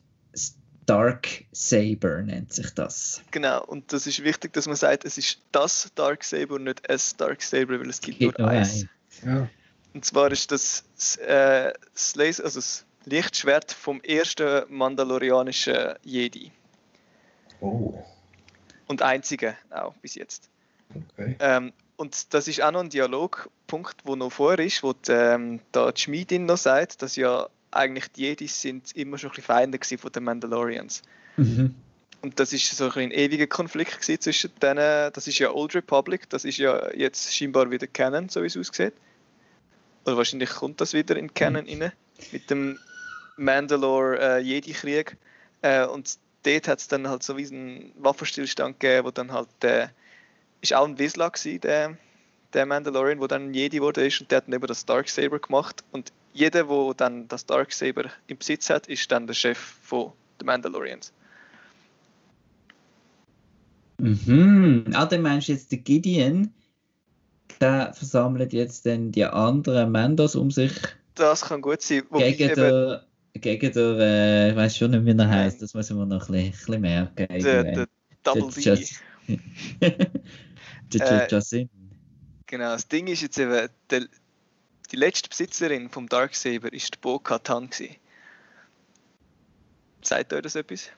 [0.87, 3.23] Dark Saber nennt sich das.
[3.31, 6.83] Genau, und das ist wichtig, dass man sagt, es ist das Dark Saber und nicht
[6.89, 8.87] es Dark Saber, weil es gibt Geht nur eins.
[9.25, 9.49] Ja.
[9.95, 10.85] Und zwar ist das,
[11.19, 16.53] äh, das, Laser, also das Lichtschwert vom ersten mandalorianischen Jedi.
[17.61, 18.03] Oh
[18.91, 20.51] und einzige auch bis jetzt.
[20.93, 21.37] Okay.
[21.39, 25.61] Ähm, und das ist auch noch ein Dialogpunkt, wo noch vor ist, wo die, ähm,
[25.71, 29.45] da die Schmiedin noch sagt, dass ja eigentlich die Jedis sind immer schon ein bisschen
[29.45, 31.03] Feinde von den Mandalorians.
[31.37, 31.77] Mhm.
[32.21, 35.13] Und das ist so ein, ein ewiger Konflikt zwischen denen.
[35.13, 38.57] Das ist ja Old Republic, das ist ja jetzt scheinbar wieder Canon, so wie es
[38.57, 38.95] aussieht.
[40.05, 41.83] Oder wahrscheinlich kommt das wieder in Canon mhm.
[41.83, 41.93] rein,
[42.33, 42.81] mit dem
[43.41, 45.17] Mandalore-Jedi-Krieg.
[45.63, 49.33] Äh, äh, und dort hat es dann halt so wie einen Waffenstillstand gegeben, wo dann
[49.33, 49.89] halt der, äh,
[50.61, 51.97] ist auch ein Wisla gewesen, der,
[52.53, 55.85] der Mandalorian, wo dann Jedi wurde ist und der hat dann eben das Darksaber gemacht
[55.93, 60.47] und jeder, der dann das Darksaber im Besitz hat, ist dann der Chef von den
[60.47, 61.13] Mandalorians.
[63.99, 64.85] Mhm.
[64.95, 66.53] Ah, dann meinst du jetzt der Gideon,
[67.61, 70.73] der versammelt jetzt dann die anderen Mandos um sich.
[71.15, 72.05] Das kann gut sein.
[72.13, 73.01] Gegen den
[73.35, 76.33] gegen der, äh, ich weiß schon nicht, wie er heißt, das müssen wir noch ein
[76.33, 77.27] bisschen, ein bisschen merken.
[77.29, 77.87] Der, der
[78.23, 78.87] Double D.
[80.93, 81.67] der äh,
[82.47, 84.07] Genau, das Ding ist jetzt eben, der,
[84.91, 87.71] die letzte Besitzerin vom Darksaber ist die Bo Katan.
[90.03, 90.91] Sagt euch das etwas?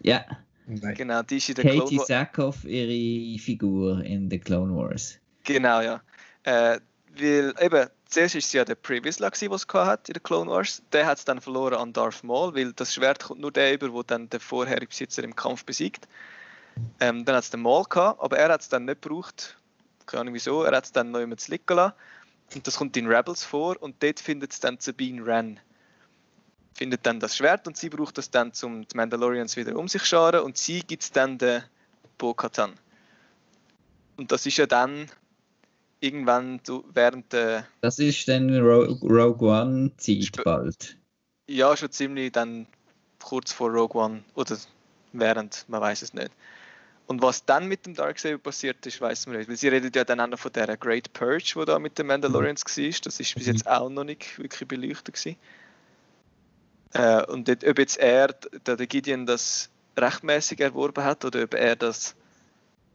[0.00, 0.24] Ja.
[0.66, 0.94] Nein.
[0.94, 5.18] Genau, die ist in der Katie Clone Sackhoff, ihre Figur in The Clone Wars.
[5.44, 6.00] Genau, ja.
[6.44, 6.78] Äh,
[7.18, 10.82] weil eben, zuerst war es ja der Previously, der es hat in den Clone Wars.
[10.92, 13.88] Der hat es dann verloren an Darth Maul, weil das Schwert kommt nur der über,
[13.88, 16.06] der dann den vorherigen Besitzer im Kampf besiegt.
[17.00, 19.56] Ähm, dann hat es den Maul gehabt, aber er hat es dann nicht gebraucht.
[20.06, 20.62] Keine Ahnung wieso.
[20.62, 21.94] Er hat es dann noch immer liegen lassen.
[22.54, 25.58] Und das kommt in Rebels vor und dort findet es dann Sabine Wren.
[26.74, 30.02] Findet dann das Schwert und sie braucht das dann, um die Mandalorians wieder um sich
[30.02, 31.64] zu scharen und sie gibt es dann der
[32.18, 32.74] Bo-Katan.
[34.16, 35.10] Und das ist ja dann
[36.02, 37.66] irgendwann du, während der.
[37.80, 40.96] Das ist dann Rogue, Rogue One Zeit bald.
[41.48, 42.66] Ja, schon ziemlich dann
[43.22, 44.56] kurz vor Rogue One oder
[45.12, 46.30] während, man weiß es nicht.
[47.06, 49.48] Und was dann mit dem Darksaber passiert ist, weiß man nicht.
[49.48, 52.06] Weil sie redet ja dann auch noch von der Great Purge, die da mit den
[52.06, 53.00] Mandalorians war.
[53.04, 55.36] Das ist bis jetzt auch noch nicht wirklich beleuchtet gewesen.
[56.94, 61.76] Äh, und dort, ob jetzt er, der Gideon, das rechtmäßig erworben hat oder ob er
[61.76, 62.14] das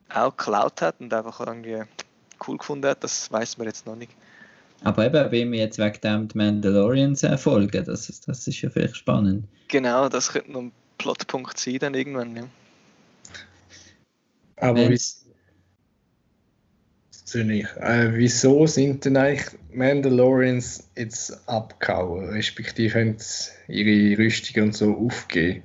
[0.09, 1.83] auch geklaut hat und einfach irgendwie
[2.47, 4.11] cool gefunden hat, das weiß man jetzt noch nicht.
[4.83, 8.69] Aber eben, wenn wir jetzt wegen dem die Mandalorians erfolgen, das, ist- das ist ja
[8.69, 9.45] vielleicht spannend.
[9.69, 12.35] Genau, das könnte noch ein Plotpunkt sein dann irgendwann.
[12.35, 12.43] Ja.
[14.57, 14.99] Aber Wenn- wie,
[17.11, 22.29] Zürich, äh, wieso sind denn eigentlich Mandalorians jetzt abgehauen?
[22.29, 25.63] Respektive haben sie ihre Rüstung und so aufgegeben?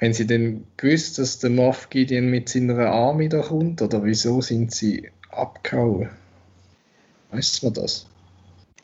[0.00, 3.82] Haben sie denn gewusst, dass der Moff Gideon mit seiner Army da kommt?
[3.82, 6.10] Oder wieso sind sie abgehauen?
[7.30, 8.06] Weißt du das?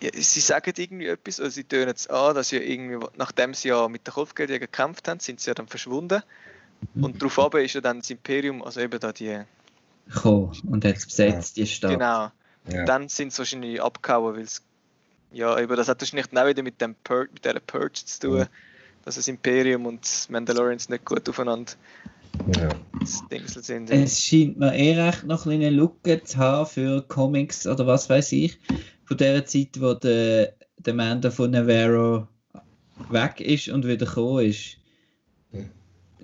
[0.03, 3.53] Ja, sie sagen irgendwie etwas, oder sie tönen es an, dass sie ja irgendwie, nachdem
[3.55, 6.23] sie ja mit den Kopfgeldjägern gekämpft haben, sind sie ja dann verschwunden.
[6.95, 9.43] Und darauf ist ja dann das Imperium, also eben da die,
[10.07, 11.93] Gekommen und hat es besetzt, die Stadt.
[11.93, 12.31] genau,
[12.69, 12.85] Ja.
[12.85, 14.63] dann sind sie wahrscheinlich abgehauen, weil es,
[15.33, 18.39] ja, eben, das hat wahrscheinlich auch wieder mit, dem Pur mit dieser Purge zu tun,
[18.41, 18.47] Mhm.
[19.05, 21.73] dass das Imperium und Mandalorians nicht gut aufeinander
[22.57, 22.69] ja.
[23.91, 28.09] Es scheint mir eh recht noch ein eine Lücke zu haben für Comics oder was
[28.09, 28.59] weiß ich.
[29.05, 32.29] Von der Zeit, wo der, der Mando von Navarro
[33.11, 34.77] weg ist und wieder gekommen ist.
[35.53, 35.71] Hm.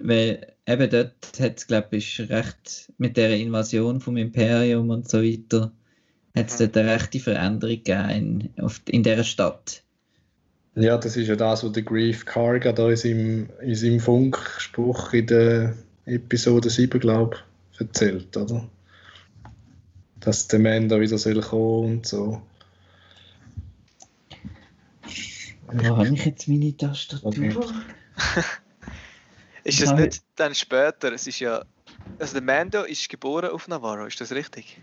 [0.01, 5.23] Weil eben dort hat es, glaube ich, recht mit der Invasion vom Imperium und so
[5.23, 5.73] weiter,
[6.35, 9.83] hat es dort eine rechte Veränderung gegeben in, auf, in dieser Stadt.
[10.75, 15.15] Ja, das ist ja das, was der Grief Karga da in seinem, in seinem Funkspruch
[15.15, 15.75] in der
[16.07, 17.37] Episode 7, glaube
[17.73, 18.69] ich, erzählt, oder?
[20.21, 22.41] Dass der Mann da wieder soll kommen und so.
[25.67, 27.29] Wo habe ich jetzt meine Tastatur?
[27.29, 27.55] Okay.
[29.65, 31.13] Ist das nicht dann später?
[31.13, 31.65] Es ist ja.
[32.21, 34.81] Also der Mando ist geboren auf Navarro, ist das richtig?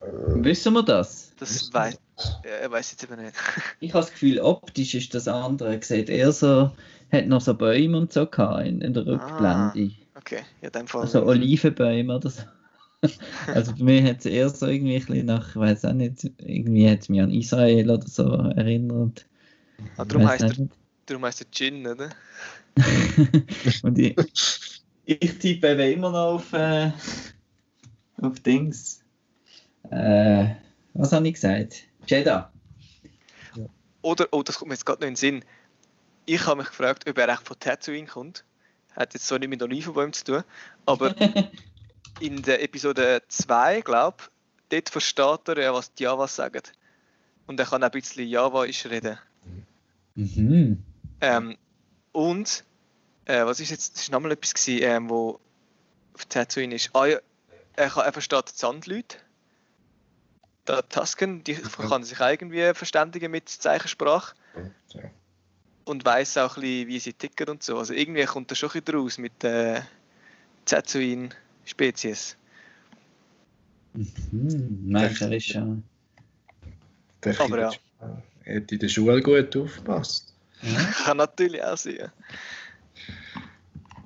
[0.00, 1.32] Wissen wir das?
[1.36, 1.98] Das weiß
[2.42, 3.34] er weiß jetzt eben nicht.
[3.80, 5.80] Ich habe das Gefühl, optisch ist das andere.
[5.82, 6.70] Sieht eher so,
[7.12, 9.12] hat noch so Bäume und so gehabt in, in der Ah.
[9.12, 9.94] Rückblende.
[10.16, 11.02] Okay, ja, dann Fall.
[11.02, 12.42] Also Olivenbäume oder so.
[13.46, 16.24] Also bei mir hat es eher so irgendwie ein bisschen nach, ich weiß auch nicht,
[16.38, 18.24] irgendwie hat es mich an Israel oder so
[18.56, 19.26] erinnert.
[19.96, 20.68] ah, darum, heißt er,
[21.04, 22.08] darum heißt er Gin, oder?
[23.82, 24.16] Und ich,
[25.04, 26.90] ich tippe eben immer noch auf, äh,
[28.22, 29.02] auf Dings.
[29.90, 30.54] Äh,
[30.94, 31.84] was habe ich gesagt?
[32.08, 32.50] Jeddah.
[34.02, 35.44] Oder, oh, das kommt mir jetzt gerade noch in den Sinn.
[36.26, 38.44] Ich habe mich gefragt, ob er echt von Tatooine kommt.
[38.94, 40.44] Hat jetzt so nicht mit Olivenbäumen zu tun.
[40.84, 41.14] Aber
[42.20, 44.26] in der Episode 2, glaube ich,
[44.70, 46.62] dort versteht er ja, was die Javas sagen.
[47.46, 49.18] Und er kann auch ein bisschen Javaisch reden.
[50.16, 50.82] mhm.
[51.20, 51.56] Ähm,
[52.10, 52.64] und,
[53.26, 55.38] äh, was ist jetzt, das war nochmal etwas, gewesen, ähm, wo
[56.14, 56.90] auf Tatooine ist.
[56.94, 57.18] Ah, ja,
[57.76, 59.18] er, kann, er versteht die Sandleute.
[60.66, 64.34] Der Tusken, die kann sich irgendwie verständigen mit Zeichensprache
[64.88, 65.02] Ja.
[65.86, 67.78] Und weiß auch ein bisschen, wie sie ticken und so.
[67.78, 69.86] Also irgendwie kommt er schon ein bisschen raus mit der
[70.66, 72.36] Tatooine-Spezies.
[73.94, 74.90] Mhm.
[74.90, 75.84] Meinst du, er ist schon.
[77.24, 77.70] Der Aber ja.
[78.46, 80.34] Hat in der Schule gut aufgepasst.
[80.62, 80.78] Ja.
[81.04, 82.10] Kann natürlich auch sein.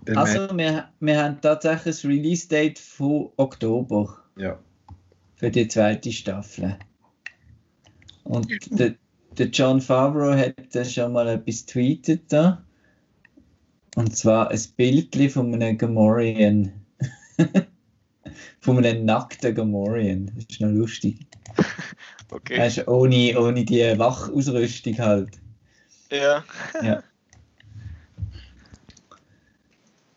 [0.07, 4.59] Der Also, wir, wir haben tatsächlich das Release-Date von Oktober ja.
[5.37, 6.79] für die zweite Staffel.
[8.25, 8.95] Und der,
[9.39, 12.65] der John Favreau hat da schon mal etwas tweetet da.
[13.97, 16.73] Und zwar ein Bild von einem Gamorrean.
[18.61, 20.31] von einem nackten Gamorrean.
[20.35, 21.27] Das ist noch lustig.
[22.33, 22.61] Okay.
[22.61, 25.41] Weißt du, ohne, ohne die Wachausrüstung halt.
[26.13, 26.45] Ja.
[26.83, 27.03] Ja.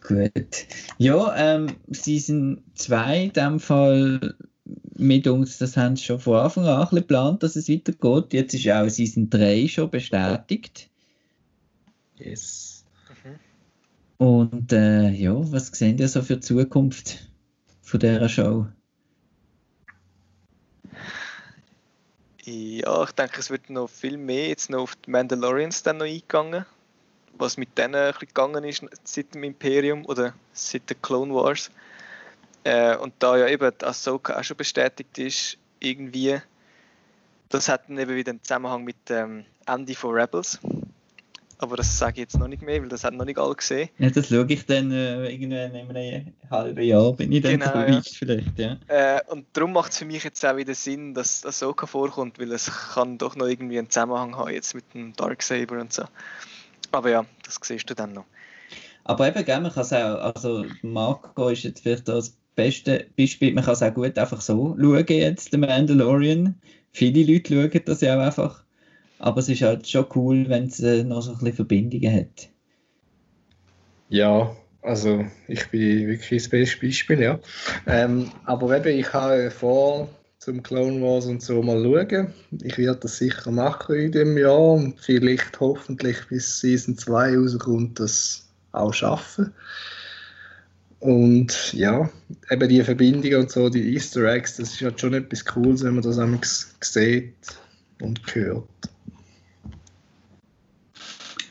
[0.02, 0.68] Gut.
[1.00, 4.36] Ja, ähm, Season 2 in dem Fall
[5.04, 8.34] mit uns, das haben sie schon von Anfang an ein bisschen geplant, dass es weitergeht.
[8.34, 10.90] Jetzt ist auch Season 3 schon bestätigt.
[12.18, 12.86] Yes.
[13.24, 14.26] Mhm.
[14.26, 17.30] Und äh, ja, was sehen ihr so für die Zukunft
[17.82, 18.68] von dieser Show?
[22.46, 26.06] Ja, ich denke, es wird noch viel mehr jetzt noch auf die Mandalorians dann noch
[26.06, 26.66] eingegangen.
[27.38, 31.72] Was mit denen ein bisschen gegangen ist seit dem Imperium oder seit den Clone Wars.
[32.64, 36.40] Äh, und da ja eben die Ahsoka auch schon bestätigt ist, irgendwie,
[37.50, 40.60] das hat dann eben wieder einen Zusammenhang mit dem Ende von Rebels.
[41.58, 43.90] Aber das sage ich jetzt noch nicht mehr, weil das hat noch nicht alle gesehen.
[43.98, 47.74] Ja, das schaue ich dann äh, irgendwann in einem halben Jahr, bin ich dann Genau,
[47.74, 48.02] ja.
[48.02, 48.78] vielleicht, ja.
[48.88, 52.52] Äh, und darum macht es für mich jetzt auch wieder Sinn, dass Ahsoka vorkommt, weil
[52.52, 56.04] es kann doch noch irgendwie einen Zusammenhang haben jetzt mit dem Darksaber und so.
[56.92, 58.26] Aber ja, das siehst du dann noch.
[59.06, 63.54] Aber eben, gell, man kann es auch, also Marco ist jetzt vielleicht das beste Beispiel,
[63.54, 66.56] man kann es auch gut einfach so schauen jetzt, The Mandalorian.
[66.92, 68.64] Viele Leute schauen das ja auch einfach.
[69.20, 72.50] Aber es ist halt schon cool, wenn es äh, noch so ein bisschen Verbindungen hat.
[74.10, 77.40] Ja, also ich bin wirklich das beste Beispiel, ja.
[77.88, 80.10] Ähm, aber eben, ich habe vor,
[80.44, 82.34] zum Clone Wars und so mal schauen.
[82.64, 88.00] Ich werde das sicher machen in dem Jahr und vielleicht hoffentlich bis Season 2 rauskommt,
[88.00, 89.54] das auch schaffen.
[91.04, 92.10] Und ja,
[92.50, 95.96] eben die Verbindung und so, die Easter Eggs, das ist halt schon etwas Cooles, wenn
[95.96, 96.40] man das einmal
[96.80, 97.34] sieht
[98.02, 98.70] und hört.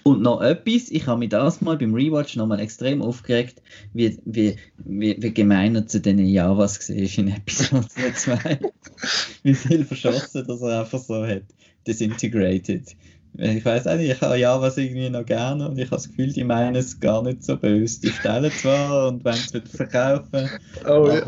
[0.05, 3.61] Und noch etwas, ich habe mich das mal beim Rewatch nochmal extrem aufgeregt,
[3.93, 8.59] wie, wie, wie, wie gemein er zu den Javas gesehen ist in Episode 2.
[9.43, 11.45] wie viel verschossen, dass er einfach so hat
[11.87, 12.97] disintegrated.
[13.35, 16.33] Ich weiß auch nicht, ich habe Javas irgendwie noch gerne und ich habe das Gefühl,
[16.33, 18.01] die meinen es gar nicht so böse.
[18.03, 20.51] Die stellen zwar und wollen es wieder verkaufen.
[20.85, 21.25] Oh, aber, ja.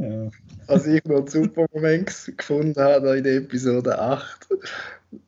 [0.00, 0.30] ja.
[0.66, 4.48] Also ich noch einen super Moment gefunden habe in der Episode 8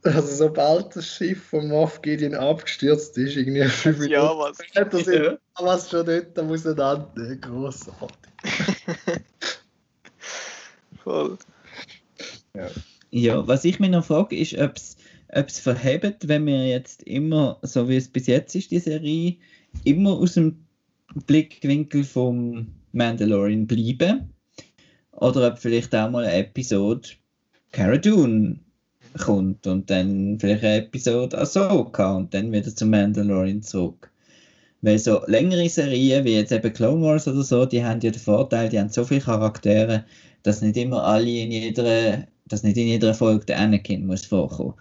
[0.02, 4.58] also sobald das Schiff von Moff Gideon abgestürzt ist, irgendwie fünf Minuten ja, was.
[4.62, 5.38] später sind ja.
[5.58, 7.36] was schon dort auseinander.
[7.36, 8.16] Grossartig.
[11.02, 11.38] Voll.
[12.54, 12.66] Ja.
[13.10, 14.96] ja, was ich mich noch frage, ist, ob es
[15.32, 19.36] verhebt, wenn wir jetzt immer, so wie es bis jetzt ist, die Serie,
[19.84, 20.64] immer aus dem
[21.26, 24.30] Blickwinkel vom Mandalorian bleiben.
[25.12, 27.08] Oder ob vielleicht auch mal eine Episode
[27.72, 28.58] Cara Dune
[29.18, 34.10] kommt und dann vielleicht eine Episode Ahsoka und dann wieder zum Mandalorian zurück.
[34.82, 38.20] Weil so längere Serien wie jetzt eben Clone Wars oder so, die haben ja den
[38.20, 40.04] Vorteil, die haben so viele Charaktere,
[40.42, 44.74] dass nicht immer alle in jeder, dass nicht in jeder Folge der Anakin muss vorkommen.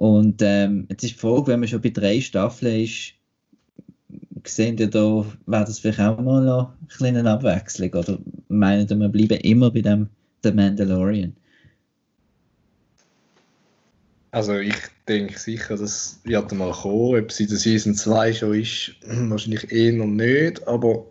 [0.00, 3.12] Und ähm, jetzt ist die Frage, wenn man schon bei drei Staffeln ist,
[4.46, 7.92] sehen ihr da, wäre das vielleicht auch mal noch eine kleine Abwechslung?
[7.92, 10.08] Oder meinen wir bleiben immer bei dem
[10.42, 11.36] The Mandalorian?
[14.30, 14.74] Also ich
[15.06, 17.22] denke sicher, das wird mal kommen.
[17.22, 20.66] Ob es in der Season 2 schon ist, wahrscheinlich eh noch nicht.
[20.66, 21.04] Aber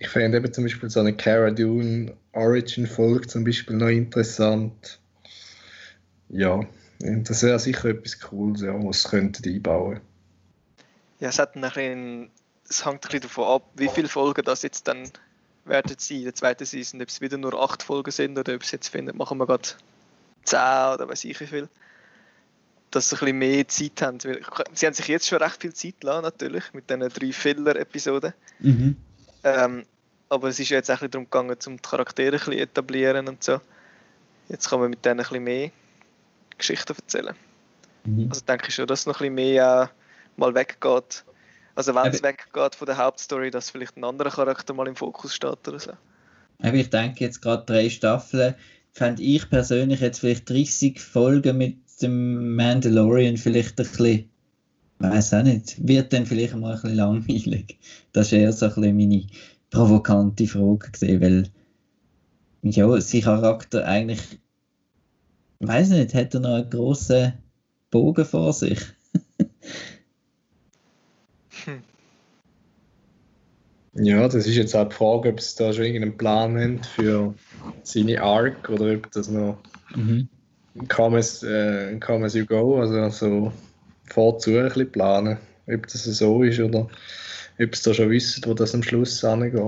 [0.00, 4.98] ich fände eben zum Beispiel so eine Cara Dune Origin-Folge zum Beispiel noch interessant.
[6.30, 6.66] Ja,
[6.98, 10.00] das wäre sicher etwas Cooles, ja, was sie könnten einbauen
[11.20, 12.30] Ja, es, hat ein bisschen,
[12.68, 15.10] es hängt ein bisschen davon ab, wie viele Folgen das jetzt dann
[15.64, 17.00] werden sein in der zweiten Season.
[17.00, 19.68] Ob es wieder nur acht Folgen sind oder ob es jetzt findet, machen wir gerade
[20.44, 21.68] zehn oder weiß ich wie viel
[22.90, 24.18] dass sie ein bisschen mehr Zeit haben.
[24.20, 28.32] Sie haben sich jetzt schon recht viel Zeit gelassen, natürlich, mit diesen drei Filler-Episoden.
[28.60, 28.96] Mhm.
[29.44, 29.84] Ähm,
[30.28, 33.42] aber es ist jetzt auch ein darum gegangen, um die Charaktere ein bisschen etablieren und
[33.42, 33.60] so.
[34.48, 35.70] Jetzt kann man mit denen ein bisschen mehr
[36.58, 37.34] Geschichten erzählen.
[38.04, 38.28] Mhm.
[38.28, 41.24] Also denke ich schon, dass es noch ein bisschen mehr äh, mal weggeht.
[41.74, 45.34] Also wenn es weggeht von der Hauptstory, dass vielleicht ein anderer Charakter mal im Fokus
[45.34, 45.92] steht oder so.
[46.60, 48.54] Aber ich denke jetzt gerade drei Staffeln,
[48.92, 54.30] fände ich persönlich jetzt vielleicht 30 Folgen mit dem Mandalorian vielleicht ein bisschen,
[54.98, 57.78] weiß auch nicht, wird dann vielleicht mal ein bisschen langweilig.
[58.12, 59.26] Das ist eher so ein bisschen meine
[59.70, 61.50] provokante Frage gesehen, weil
[62.62, 64.20] ja, sein Charakter eigentlich,
[65.60, 67.32] weiß nicht, hat er noch einen grossen
[67.90, 68.80] Bogen vor sich.
[71.64, 71.82] hm.
[73.94, 77.34] Ja, das ist jetzt auch die Frage, ob sie da schon irgendeinen Plan haben für
[77.82, 79.58] seine Arc oder ob das noch
[79.94, 80.28] mhm
[80.86, 83.52] come as, äh, come as you go, also so
[84.04, 86.88] vorzu ein bisschen planen, ob das so ist oder
[87.60, 89.60] ob es da schon wissen, wo das am Schluss angeht.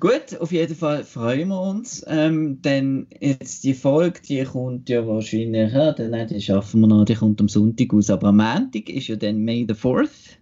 [0.00, 2.02] Gut, auf jeden Fall freuen wir uns.
[2.08, 7.04] Ähm, denn jetzt die Folge, die kommt ja wahrscheinlich, ja, nein, die schaffen wir noch,
[7.04, 10.38] die kommt am Sonntag aus, aber am Montag ist ja dann May the 4th.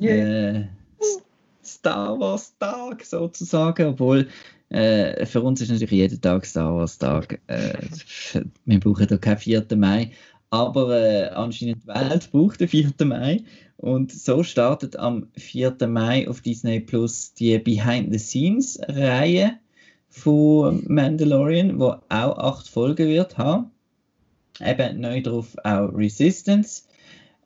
[0.00, 0.60] Yeah.
[0.60, 0.64] Äh,
[1.62, 4.28] Star Wars Tag sozusagen, obwohl
[4.70, 7.40] äh, für uns ist natürlich jeden Tag Star Wars Tag.
[7.46, 7.74] Äh,
[8.64, 9.66] wir brauchen da keinen 4.
[9.76, 10.10] Mai.
[10.54, 12.92] Aber äh, anscheinend die Welt braucht den 4.
[13.04, 13.42] Mai.
[13.76, 15.76] Und so startet am 4.
[15.88, 19.58] Mai auf Disney Plus die Behind the Scenes Reihe
[20.10, 23.72] von Mandalorian, wo auch acht Folgen wird haben.
[24.64, 26.84] Eben neu drauf auch Resistance.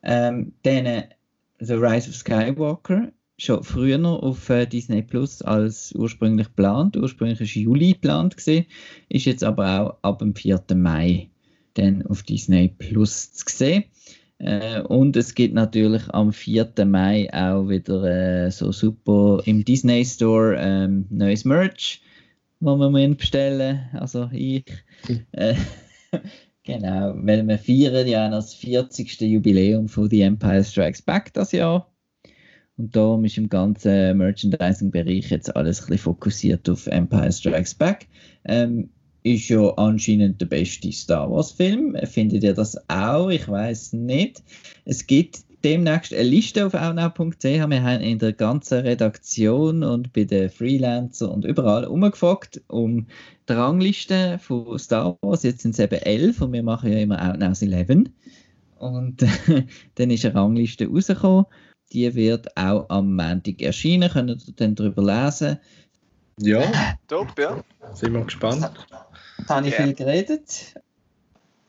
[0.02, 1.04] Ähm, dann
[1.61, 6.94] The Rise of Skywalker schon früher noch auf äh, Disney Plus als ursprünglich geplant.
[6.94, 10.62] Ursprünglich war Juli geplant, ist jetzt aber auch ab dem 4.
[10.74, 11.30] Mai
[11.75, 13.85] dann auf Disney Plus zu sehen.
[14.39, 16.73] Äh, und es gibt natürlich am 4.
[16.85, 18.05] Mai auch wieder
[18.47, 22.01] äh, so super im Disney Store ähm, neues Merch,
[22.61, 24.64] wo man bestellen Also ich.
[25.33, 25.55] Äh,
[26.62, 29.21] genau, weil wir feiern ja das 40.
[29.23, 31.93] Jubiläum von The Empire Strikes Back das Jahr.
[32.77, 38.07] Und darum ist im ganzen Merchandising-Bereich jetzt alles ein bisschen fokussiert auf Empire Strikes Back.
[38.45, 38.91] Ähm,
[39.23, 41.97] ist ja anscheinend der beste Star Wars-Film.
[42.05, 43.29] Findet ihr das auch?
[43.29, 44.43] Ich weiß nicht.
[44.85, 47.45] Es gibt demnächst eine Liste auf outnow.ch.
[47.45, 53.07] Wir haben in der ganzen Redaktion und bei den Freelancern und überall umgefragt um
[53.49, 55.43] die Rangliste von Star Wars.
[55.43, 58.11] Jetzt sind es eben elf und wir machen ja immer Outnows 11.
[58.79, 59.25] Und
[59.97, 61.47] dann ist eine Rangliste rausgekommen.
[61.93, 64.11] Die wird auch am Montag erscheinen.
[64.11, 65.59] Könnt ihr dann darüber lesen.
[66.39, 66.62] Ja.
[67.09, 67.62] Top, ja.
[67.95, 68.70] Sind wir gespannt.
[69.39, 69.84] Jetzt habe ich Ja.
[69.84, 70.74] viel geredet.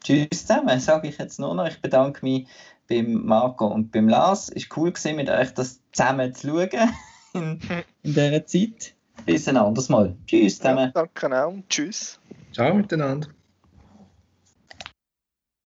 [0.03, 1.67] Tschüss zusammen, sage ich jetzt nur noch.
[1.67, 2.47] Ich bedanke mich
[2.87, 4.49] beim Marco und beim Lars.
[4.49, 6.69] Es war cool, gewesen, mit euch das zusammen zu schauen
[7.33, 7.59] in,
[8.03, 8.93] in dieser Zeit.
[9.25, 10.15] Bis ein anderes Mal.
[10.25, 10.91] Tschüss zusammen.
[10.95, 11.53] ja danke auch.
[11.67, 12.19] Tschüss.
[12.53, 13.27] Ciao miteinander.